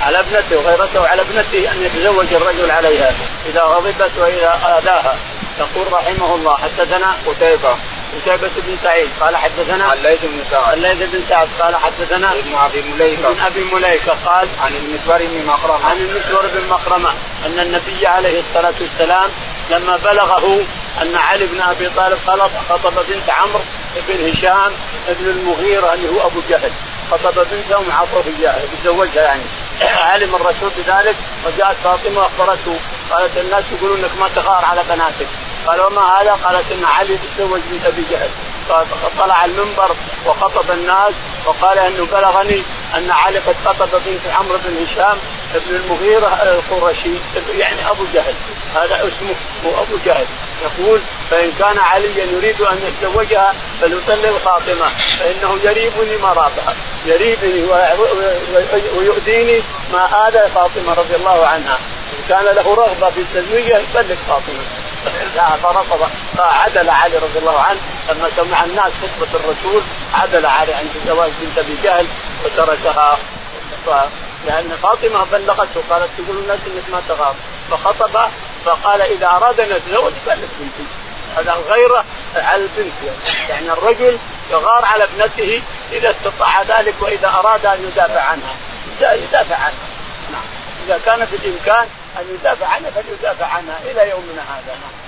[0.00, 3.12] على ابنته وغيرته على ابنته أن يتزوج الرجل عليها
[3.46, 5.16] إذا غضبت وإذا آذاها.
[5.58, 7.76] يقول رحمه الله حدثنا قتيبة
[8.16, 9.08] قتيبة بن سعيد.
[9.20, 10.72] قال حدثنا الليث بن سعد.
[10.72, 11.48] الليث بن سعد.
[11.60, 13.28] قال حدثنا ابن أبي مليكة.
[13.28, 14.12] ابن أبي مليكة.
[14.26, 17.10] قال عن المسور بن مخرمة عن المسور بن مخرمة
[17.46, 19.30] أن النبي عليه الصلاة والسلام
[19.70, 20.60] لما بلغه
[21.02, 23.60] أن علي بن أبي طالب خلط خطب بنت عمرو
[24.08, 24.72] بن هشام
[25.08, 26.70] بن المغيرة اللي هو أبو جهل.
[27.10, 29.42] خطب بنته معطوف اياها يتزوجها يعني.
[30.12, 32.76] علم الرسول بذلك وجاءت فاطمة وأخبرته.
[33.10, 35.26] قالت الناس يقولون إنك ما تغار على بناتك.
[35.66, 38.28] قال وما هذا؟ قالت إن علي تزوج بنت أبي جهل.
[38.68, 39.90] فطلع المنبر
[40.26, 41.12] وخطب الناس
[41.46, 42.62] وقال أنه بلغني
[42.96, 45.18] أن علي قد خطب بنت عمرو بن هشام
[45.54, 47.14] ابن المغيرة القرشي
[47.58, 48.34] يعني أبو جهل.
[48.74, 49.34] هذا اسمه
[49.64, 50.26] هو أبو جهل.
[50.62, 51.00] يقول
[51.30, 54.88] فإن كان عليا يريد أن يتزوجها فليطلق فاطمة
[55.18, 56.74] فإنه يريبني مرابها
[57.06, 57.62] يريبني
[58.96, 61.78] ويؤذيني ما آذى فاطمة رضي الله عنها.
[62.08, 64.64] إن كان له رغبة في تزويجها يطلق فاطمة
[65.62, 67.78] فرفض فعدل علي رضي الله عنه
[68.10, 69.82] لما سمع الناس خطبة الرسول
[70.14, 72.06] عدل علي عن زواج بنت أبي جهل
[72.44, 73.18] وتركها.
[74.46, 77.34] لأن فاطمة بلغته قالت تقول الناس إنك ما تغار
[77.70, 78.30] فخطب
[78.64, 80.84] فقال إذا اراد أن يتزوج فلت بنتي
[81.36, 82.04] هذا الغيره
[82.36, 82.92] على البنت.
[83.06, 83.48] يعني.
[83.48, 84.18] يعني الرجل
[84.50, 88.54] يغار على ابنته إذا استطاع ذلك وإذا أراد أن يدافع عنها.
[89.00, 89.88] يدافع عنها.
[90.32, 90.42] نعم.
[90.86, 91.88] إذا كان في الامكان
[92.18, 94.74] أن يدافع عنها فليدافع عنها إلى يومنا هذا.
[94.74, 95.07] نعم.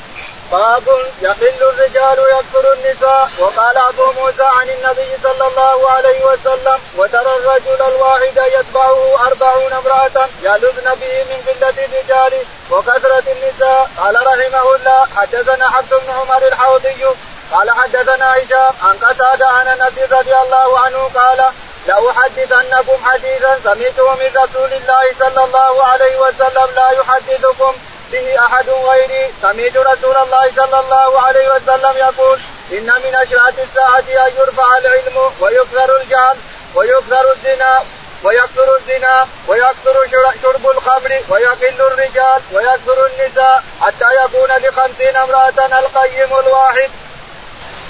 [0.52, 0.82] باب
[1.22, 7.82] يقل الرجال ويكثر النساء وقال أبو موسى عن النبي صلى الله عليه وسلم وترى الرجل
[7.88, 12.32] الواحد يتبعه أربعون امرأة يلذن به من قلة الرجال
[12.70, 13.90] وكثرة النساء.
[13.98, 17.04] قال رحمه الله حدثنا حفص بن عمر الحوضي
[17.52, 21.44] قال حدثنا هشام عن قتادة عن أنس رضي الله عنه قال
[21.86, 27.72] لأحدثنكم حديثا سمعته من رسول الله صلى الله عليه وسلم لا يحدثكم
[28.12, 32.38] به أحد غيري سمعت رسول الله صلى الله عليه وسلم يقول
[32.72, 36.36] إن من أشراط الساعة أن يرفع العلم ويكثر الجهل
[36.74, 37.78] ويكثر الزنا
[38.24, 39.94] ويكثر الزنا ويكثر
[40.42, 46.90] شرب الخمر ويقل الرجال ويكثر النساء حتى يكون لخمسين امرأة القيم الواحد.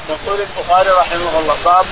[0.09, 1.87] يقول البخاري رحمه الله باب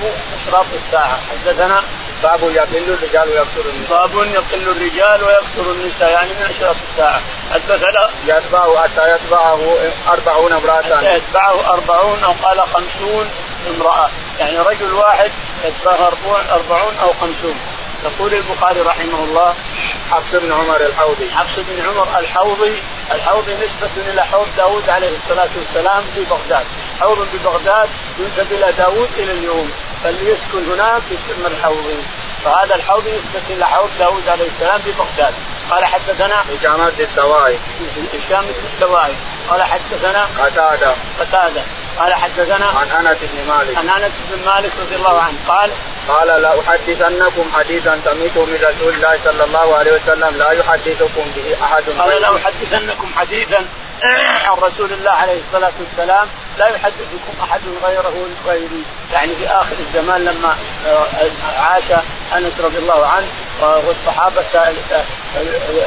[0.47, 1.83] إشراط الساعة حدثنا
[2.23, 4.07] باب يقل الرجال ويكثر النساء.
[4.07, 7.21] باب يقل الرجال ويكثر النساء يعني من اشراط الساعة.
[7.53, 9.59] حدثنا يتبعه حتى يتبعه
[10.07, 10.81] أربعون امرأة.
[10.81, 13.29] حتى يتبعه أربعون أو قال خمسون
[13.75, 14.09] امرأة.
[14.39, 15.31] يعني رجل واحد
[15.65, 16.11] يتبعه
[16.51, 17.59] أربعون أو خمسون.
[18.03, 19.55] يقول البخاري رحمه الله.
[20.11, 21.31] حفص بن عمر الحوضي.
[21.31, 22.73] حفص بن عمر الحوضي
[23.11, 26.65] الحوضي نسبة إلى حوض داود عليه الصلاة والسلام في بغداد.
[26.99, 27.89] حوض ببغداد
[28.19, 29.71] ينسب إلى داود إلى اليوم.
[30.03, 31.99] فاللي يسكن هناك يسمى الحوضي
[32.45, 35.33] فهذا الحوض يثبت إلى حوض داود عليه السلام في بغداد
[35.69, 37.57] قال حدثنا هشام الدواعي
[38.13, 39.13] هشام الدواعي
[39.49, 40.91] قال حدثنا قتادة.
[41.19, 41.61] قتادة.
[41.99, 43.77] قال حدثنا عن أنس بن مالك.
[43.77, 45.37] عن أنس بن مالك رضي الله عنه.
[45.47, 45.71] قال
[46.07, 51.55] قال لا أحدثنكم حديثا سمعته من رسول الله صلى الله عليه وسلم لا يحدثكم به
[51.63, 53.65] أحد قال لا أحدثنكم حديثا
[54.03, 56.27] عن رسول الله عليه الصلاة والسلام
[56.59, 58.13] لا يحدثكم أحد غيره
[58.47, 58.83] غيري.
[59.13, 60.55] يعني في آخر الزمان لما
[60.87, 61.05] آه،
[61.59, 61.83] عاش
[62.37, 63.27] أنس رضي الله عنه
[63.61, 64.43] والصحابة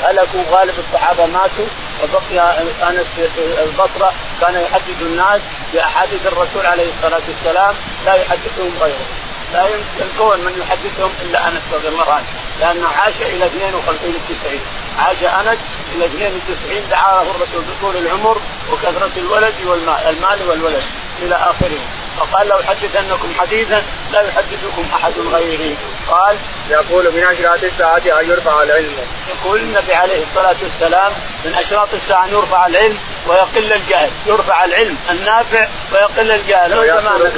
[0.05, 1.67] هلكوا غالب الصحابة ماتوا
[2.03, 2.51] وبقي
[2.89, 5.41] أنس في البصرة كان يحدث الناس
[5.73, 7.75] بأحاديث الرسول عليه الصلاة والسلام
[8.07, 9.07] لا يحدثهم غيره.
[9.53, 12.27] لا يمكن من يحدثهم إلا أنس رضي الله عنه
[12.61, 15.59] لأنه عاش إلى 52 90 عاش أنس
[15.95, 18.37] إلى 92 دعا له الرسول بطول العمر
[18.73, 20.83] وكثرة الولد والمال المال والولد
[21.23, 21.81] إلى آخره.
[22.19, 23.83] فقال لو حدثنكم حديثا
[24.13, 25.77] لا يحدثكم أحد غيري.
[26.09, 26.37] قال
[26.71, 28.97] يقول من اشراط الساعة أن يرفع العلم.
[29.29, 31.13] يقول النبي عليه الصلاة والسلام
[31.45, 34.11] من أشراط الساعة أن يرفع العلم ويقل الجهل.
[34.27, 36.79] يرفع العلم النافع ويقل الجهل.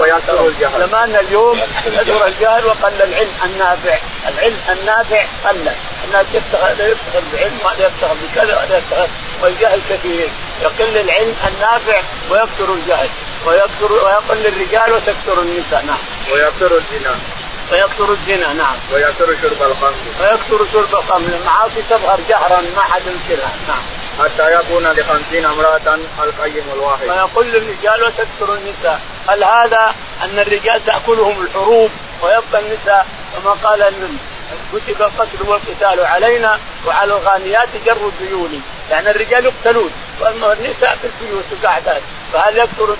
[0.00, 0.88] ويكثر الجهل.
[0.88, 3.98] زماننا اليوم كثر الجهل وقل العلم النافع.
[4.28, 5.72] العلم النافع قل.
[6.04, 9.08] الناس يفتخر يفتخر بعلم وهذا يفتخر بكذا وهذا يفتخر
[9.42, 10.28] والجهل كثير.
[10.62, 13.08] يقل العلم النافع ويكثر الجهل.
[13.46, 15.84] ويكثر ويقل الرجال وتكثر النساء.
[15.86, 15.98] نعم.
[16.32, 17.14] ويكثر الزنا.
[17.72, 18.76] ويكثر الزنا نعم.
[18.92, 19.94] ويكثر شرب الخمر.
[20.20, 21.28] ويكثر شرب الخمر.
[21.40, 23.52] المعاصي تظهر جهرا ما حد ينكرها.
[23.68, 23.93] نعم.
[24.18, 27.08] حتى يكون لخمسين امرأة القيم الواحد.
[27.08, 29.00] ويقل الرجال وتكثر النساء.
[29.28, 29.94] هل هذا
[30.24, 31.90] أن الرجال تأكلهم الحروب
[32.22, 33.84] ويبقى النساء كما قال
[34.72, 38.62] كتب القتل والقتال علينا وعلى الغانيات جر الديون.
[38.90, 39.90] يعني الرجال يقتلون
[40.20, 42.02] وأما النساء في البيوت قاعدات
[42.32, 42.96] فهل يكثر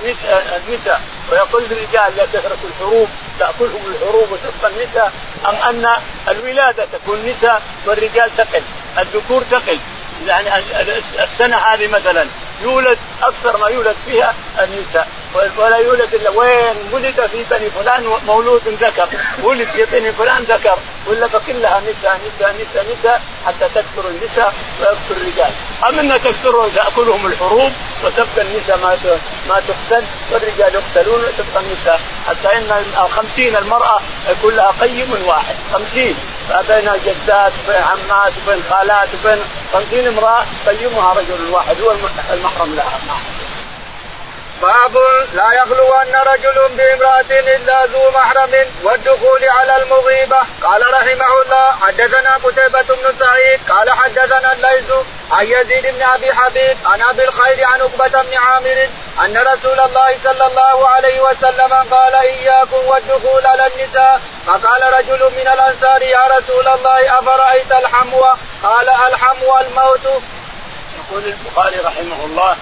[0.69, 1.01] النساء
[1.33, 3.09] ويقول للرجال لا تترك الحروب
[3.39, 5.13] تأكلهم الحروب وتبقى النساء.
[5.49, 5.89] أم أن
[6.29, 8.63] الولادة تكون نساء والرجال تقل
[8.99, 9.79] الذكور تقل.
[10.27, 10.49] يعني
[11.33, 12.27] السنة هذه مثلا
[12.63, 15.09] يولد أكثر ما يولد فيها النساء.
[15.57, 19.09] ولا يولد إلا وين ولد في بني فلان مولود ذكر.
[19.43, 20.79] ولد في بني فلان ذكر.
[21.07, 25.53] ولا فكلها نساء نساء نساء نساء حتى تكثر النساء ويكثر الرجال.
[25.89, 27.73] أما ان تكثر تاكلهم الحروب
[28.05, 28.97] وتبقى النساء ما
[29.49, 32.01] ما تقتل والرجال يقتلون وتبقى النساء.
[32.29, 34.01] حتى إن الخمسين المرأة
[34.31, 35.55] يكون لها قيم واحد.
[35.73, 36.17] خمسين.
[36.69, 39.39] بين جدات وبين عمات وبين خالات وبين
[39.73, 41.91] خمسين امرأة قيمها رجل واحد هو
[42.33, 42.99] المحرم لها.
[44.65, 44.97] باب
[45.35, 50.41] لا يخلون رجل بامرأة إلا ذو محرم والدخول على المغيبة.
[50.63, 54.93] قال رحمه الله حدثنا قتيبة بن سعيد قال حدثنا الليث
[55.33, 58.89] عن يزيد بن أبي حبيب عن أبي الخير عن عقبة بن عامر
[59.25, 65.49] أن رسول الله صلى الله عليه وسلم قال إياكم والدخول على النساء فقال رجل من
[65.55, 68.25] الأنصار يا رسول الله أفرأيت الحمو
[68.63, 70.23] قال الحمو الموت
[70.99, 72.57] يقول البخاري رحمه الله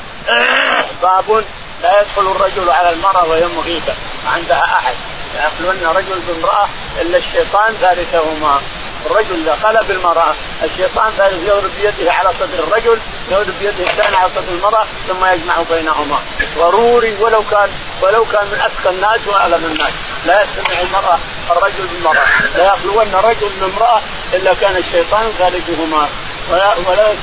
[1.02, 1.44] باب
[1.82, 3.94] لا يدخل الرجل على المرأة وهي مغيبة
[4.34, 4.94] عندها أحد.
[5.34, 6.68] لا يخلون رجل بامرأة
[7.00, 8.60] إلا الشيطان ثالثهما.
[9.06, 12.98] الرجل إذا قلب المرأة الشيطان ثالث يضرب بيده على صدر الرجل
[13.30, 16.18] يضرب بيده الثاني على صدر المرأة ثم يجمع بينهما.
[16.58, 17.70] ضروري ولو كان
[18.02, 19.92] ولو كان من اذكى الناس واعلم الناس.
[20.26, 21.18] لا يستمع المراه
[21.50, 22.24] الرجل بالمرأة.
[22.56, 24.00] لا يخلون رجل بامراه
[24.34, 26.08] إلا كان الشيطان ثالثهما.
[26.50, 27.14] ولا ولا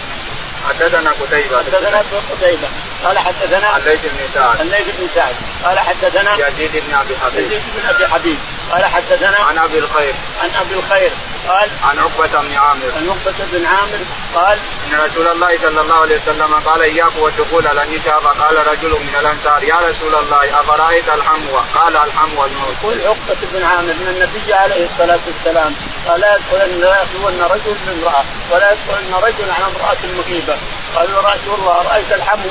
[0.70, 1.58] حدثنا قتيبة.
[1.58, 2.68] حدثنا قتيبة.
[3.06, 4.62] قال حدثنا الليث بن سعد.
[4.62, 5.36] الليث بن سعد.
[5.64, 7.46] قال حدثنا يزيد بن أبي حبيب.
[7.46, 8.38] يزيد بن أبي حبيب.
[8.72, 10.16] قال حدثنا عن أبي الخير.
[10.42, 11.12] عن أبي الخير.
[11.48, 12.92] قال عن عقبة بن عامر.
[12.98, 14.00] عن عقبة بن عامر.
[14.36, 18.90] قال إن رسول الله صلى الله عليه وسلم قال اياكم والدخول على النساء فقال رجل
[18.92, 22.76] من الأنصار يا رسول الله أفرأيت الحمو قال الحمو الموت.
[22.82, 25.76] يقول عقبة بن عامر من النبي عليه الصلاة والسلام
[26.08, 30.58] قال لا يدخلن لا يخلون رجل بامرأة ولا يدخلن رجل على امرأة مغيبة
[30.96, 32.50] قال يا رسول الله رأيت الحمو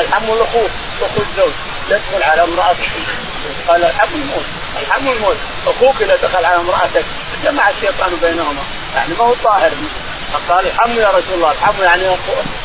[0.00, 0.68] الحمو الاخوه
[1.02, 1.52] اخو الزوج.
[1.90, 2.90] يدخل على امرأته
[3.68, 4.44] قال الحمو الموت
[4.82, 5.36] الحمو الموت.
[5.66, 7.04] أخوك إذا دخل على امرأتك
[7.44, 8.62] جمع الشيطان بينهما.
[8.96, 9.70] يعني ما هو طاهر.
[10.48, 12.16] قال الحمو يا رسول الله الحمو يعني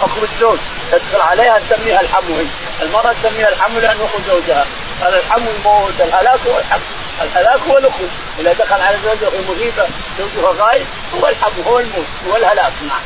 [0.02, 0.60] أخو الزوج.
[0.92, 2.46] تدخل عليها تسميها الحمو هي
[2.82, 4.66] المرأة تسميها الحمو لأنه أخو زوجها.
[5.04, 6.82] قال الحمو الموت الهلاك هو الحمو
[7.22, 8.04] الهلاك هو الأخو
[8.40, 9.86] إذا دخل على زوجة مغيبة
[10.18, 12.74] زوجها غايب هو الحمو هو الموت هو الهلاك.
[12.88, 13.02] نعم.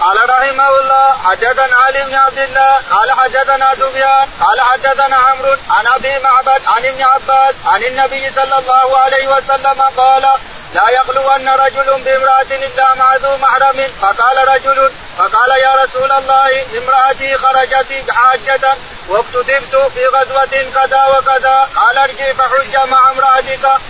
[0.00, 5.86] قال رحمه الله حدثنا علي بن عبد الله قال حدثنا سفيان قال حدثنا عمرو عن
[5.86, 10.28] أبي معبد عن ابن عباس عن النبي صلى الله عليه وسلم قال
[10.74, 13.92] لا يخلون رجل بامرأة إلا مع ذو محرم.
[14.02, 18.74] فقال رجل فقال يا رسول الله امرأتي خرجت حاجة
[19.08, 21.68] واكتتبت في غزوة كذا وكذا.
[21.76, 23.80] قال ارجع فحج مع امرأتك.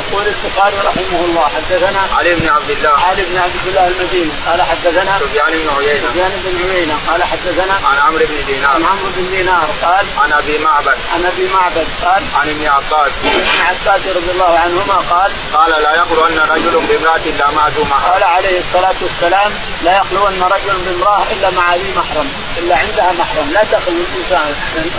[0.00, 2.94] يقول البخاري رحمه الله حدثنا علي بن عبد الله.
[3.08, 6.08] علي بن عبد الله المديني قال حدثنا سفيان بن عيينة.
[6.08, 8.70] سفيان بن عيينة قال حدثنا عن عمرو بن دينار.
[8.70, 10.98] عن عمرو بن دينار قال عن أبي معبد.
[11.14, 13.12] عن أبي معبد قال عن ابن عباس.
[13.24, 18.12] عن عباس رضي الله عنهما قال قال لا يخلون رجل بامرأة إلا مع ذو محرم.
[18.12, 22.28] قال عليه الصلاة والسلام لا يخلون رجل بامرأة إلا مع ذي محرم.
[22.58, 23.50] إلا عندها محرم.
[23.54, 24.54] لا تخلو الإنسان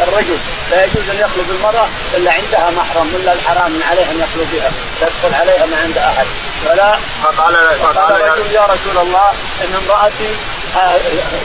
[0.07, 0.37] الرجل
[0.71, 1.87] لا يجوز أن يخلو بالمرأة
[2.17, 6.25] إلا عندها محرم إلا الحرام من عليه أن يخلو بها تدخل عليها ما عند أحد.
[6.65, 9.29] ولا فقال فقال رجل يا رسول الله
[9.63, 10.29] إن امرأتي
[10.75, 10.97] آه،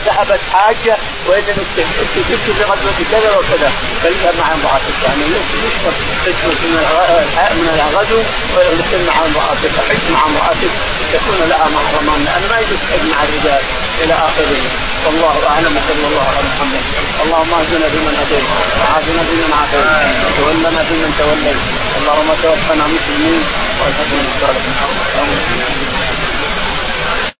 [0.05, 0.97] ذهبت حاجة
[1.27, 1.85] واذا جبت
[2.45, 3.71] في غزوة كذا وكذا.
[4.03, 5.23] فليها مع امراتك يعني
[5.67, 5.93] يشرب
[6.25, 6.57] تشرب
[7.51, 8.19] من الغزو
[8.55, 10.73] ويسلم مع امرأتك؟ حج مع امرأتك
[11.13, 12.79] تكون لها محرما لأن ما يجوز
[13.11, 13.63] مع الرجال.
[14.03, 14.61] إلى آخره.
[15.05, 15.77] والله أعلم.
[15.77, 16.83] وصلى الله على محمد.
[17.23, 18.45] اللهم اهدنا فيمن هديت.
[18.79, 19.85] وعافنا فيمن عافيت.
[20.25, 21.59] وتولنا فيمن توليت.
[21.99, 23.43] اللهم توفنا مسلمين.
[23.79, 25.88] والحسن الصالحين.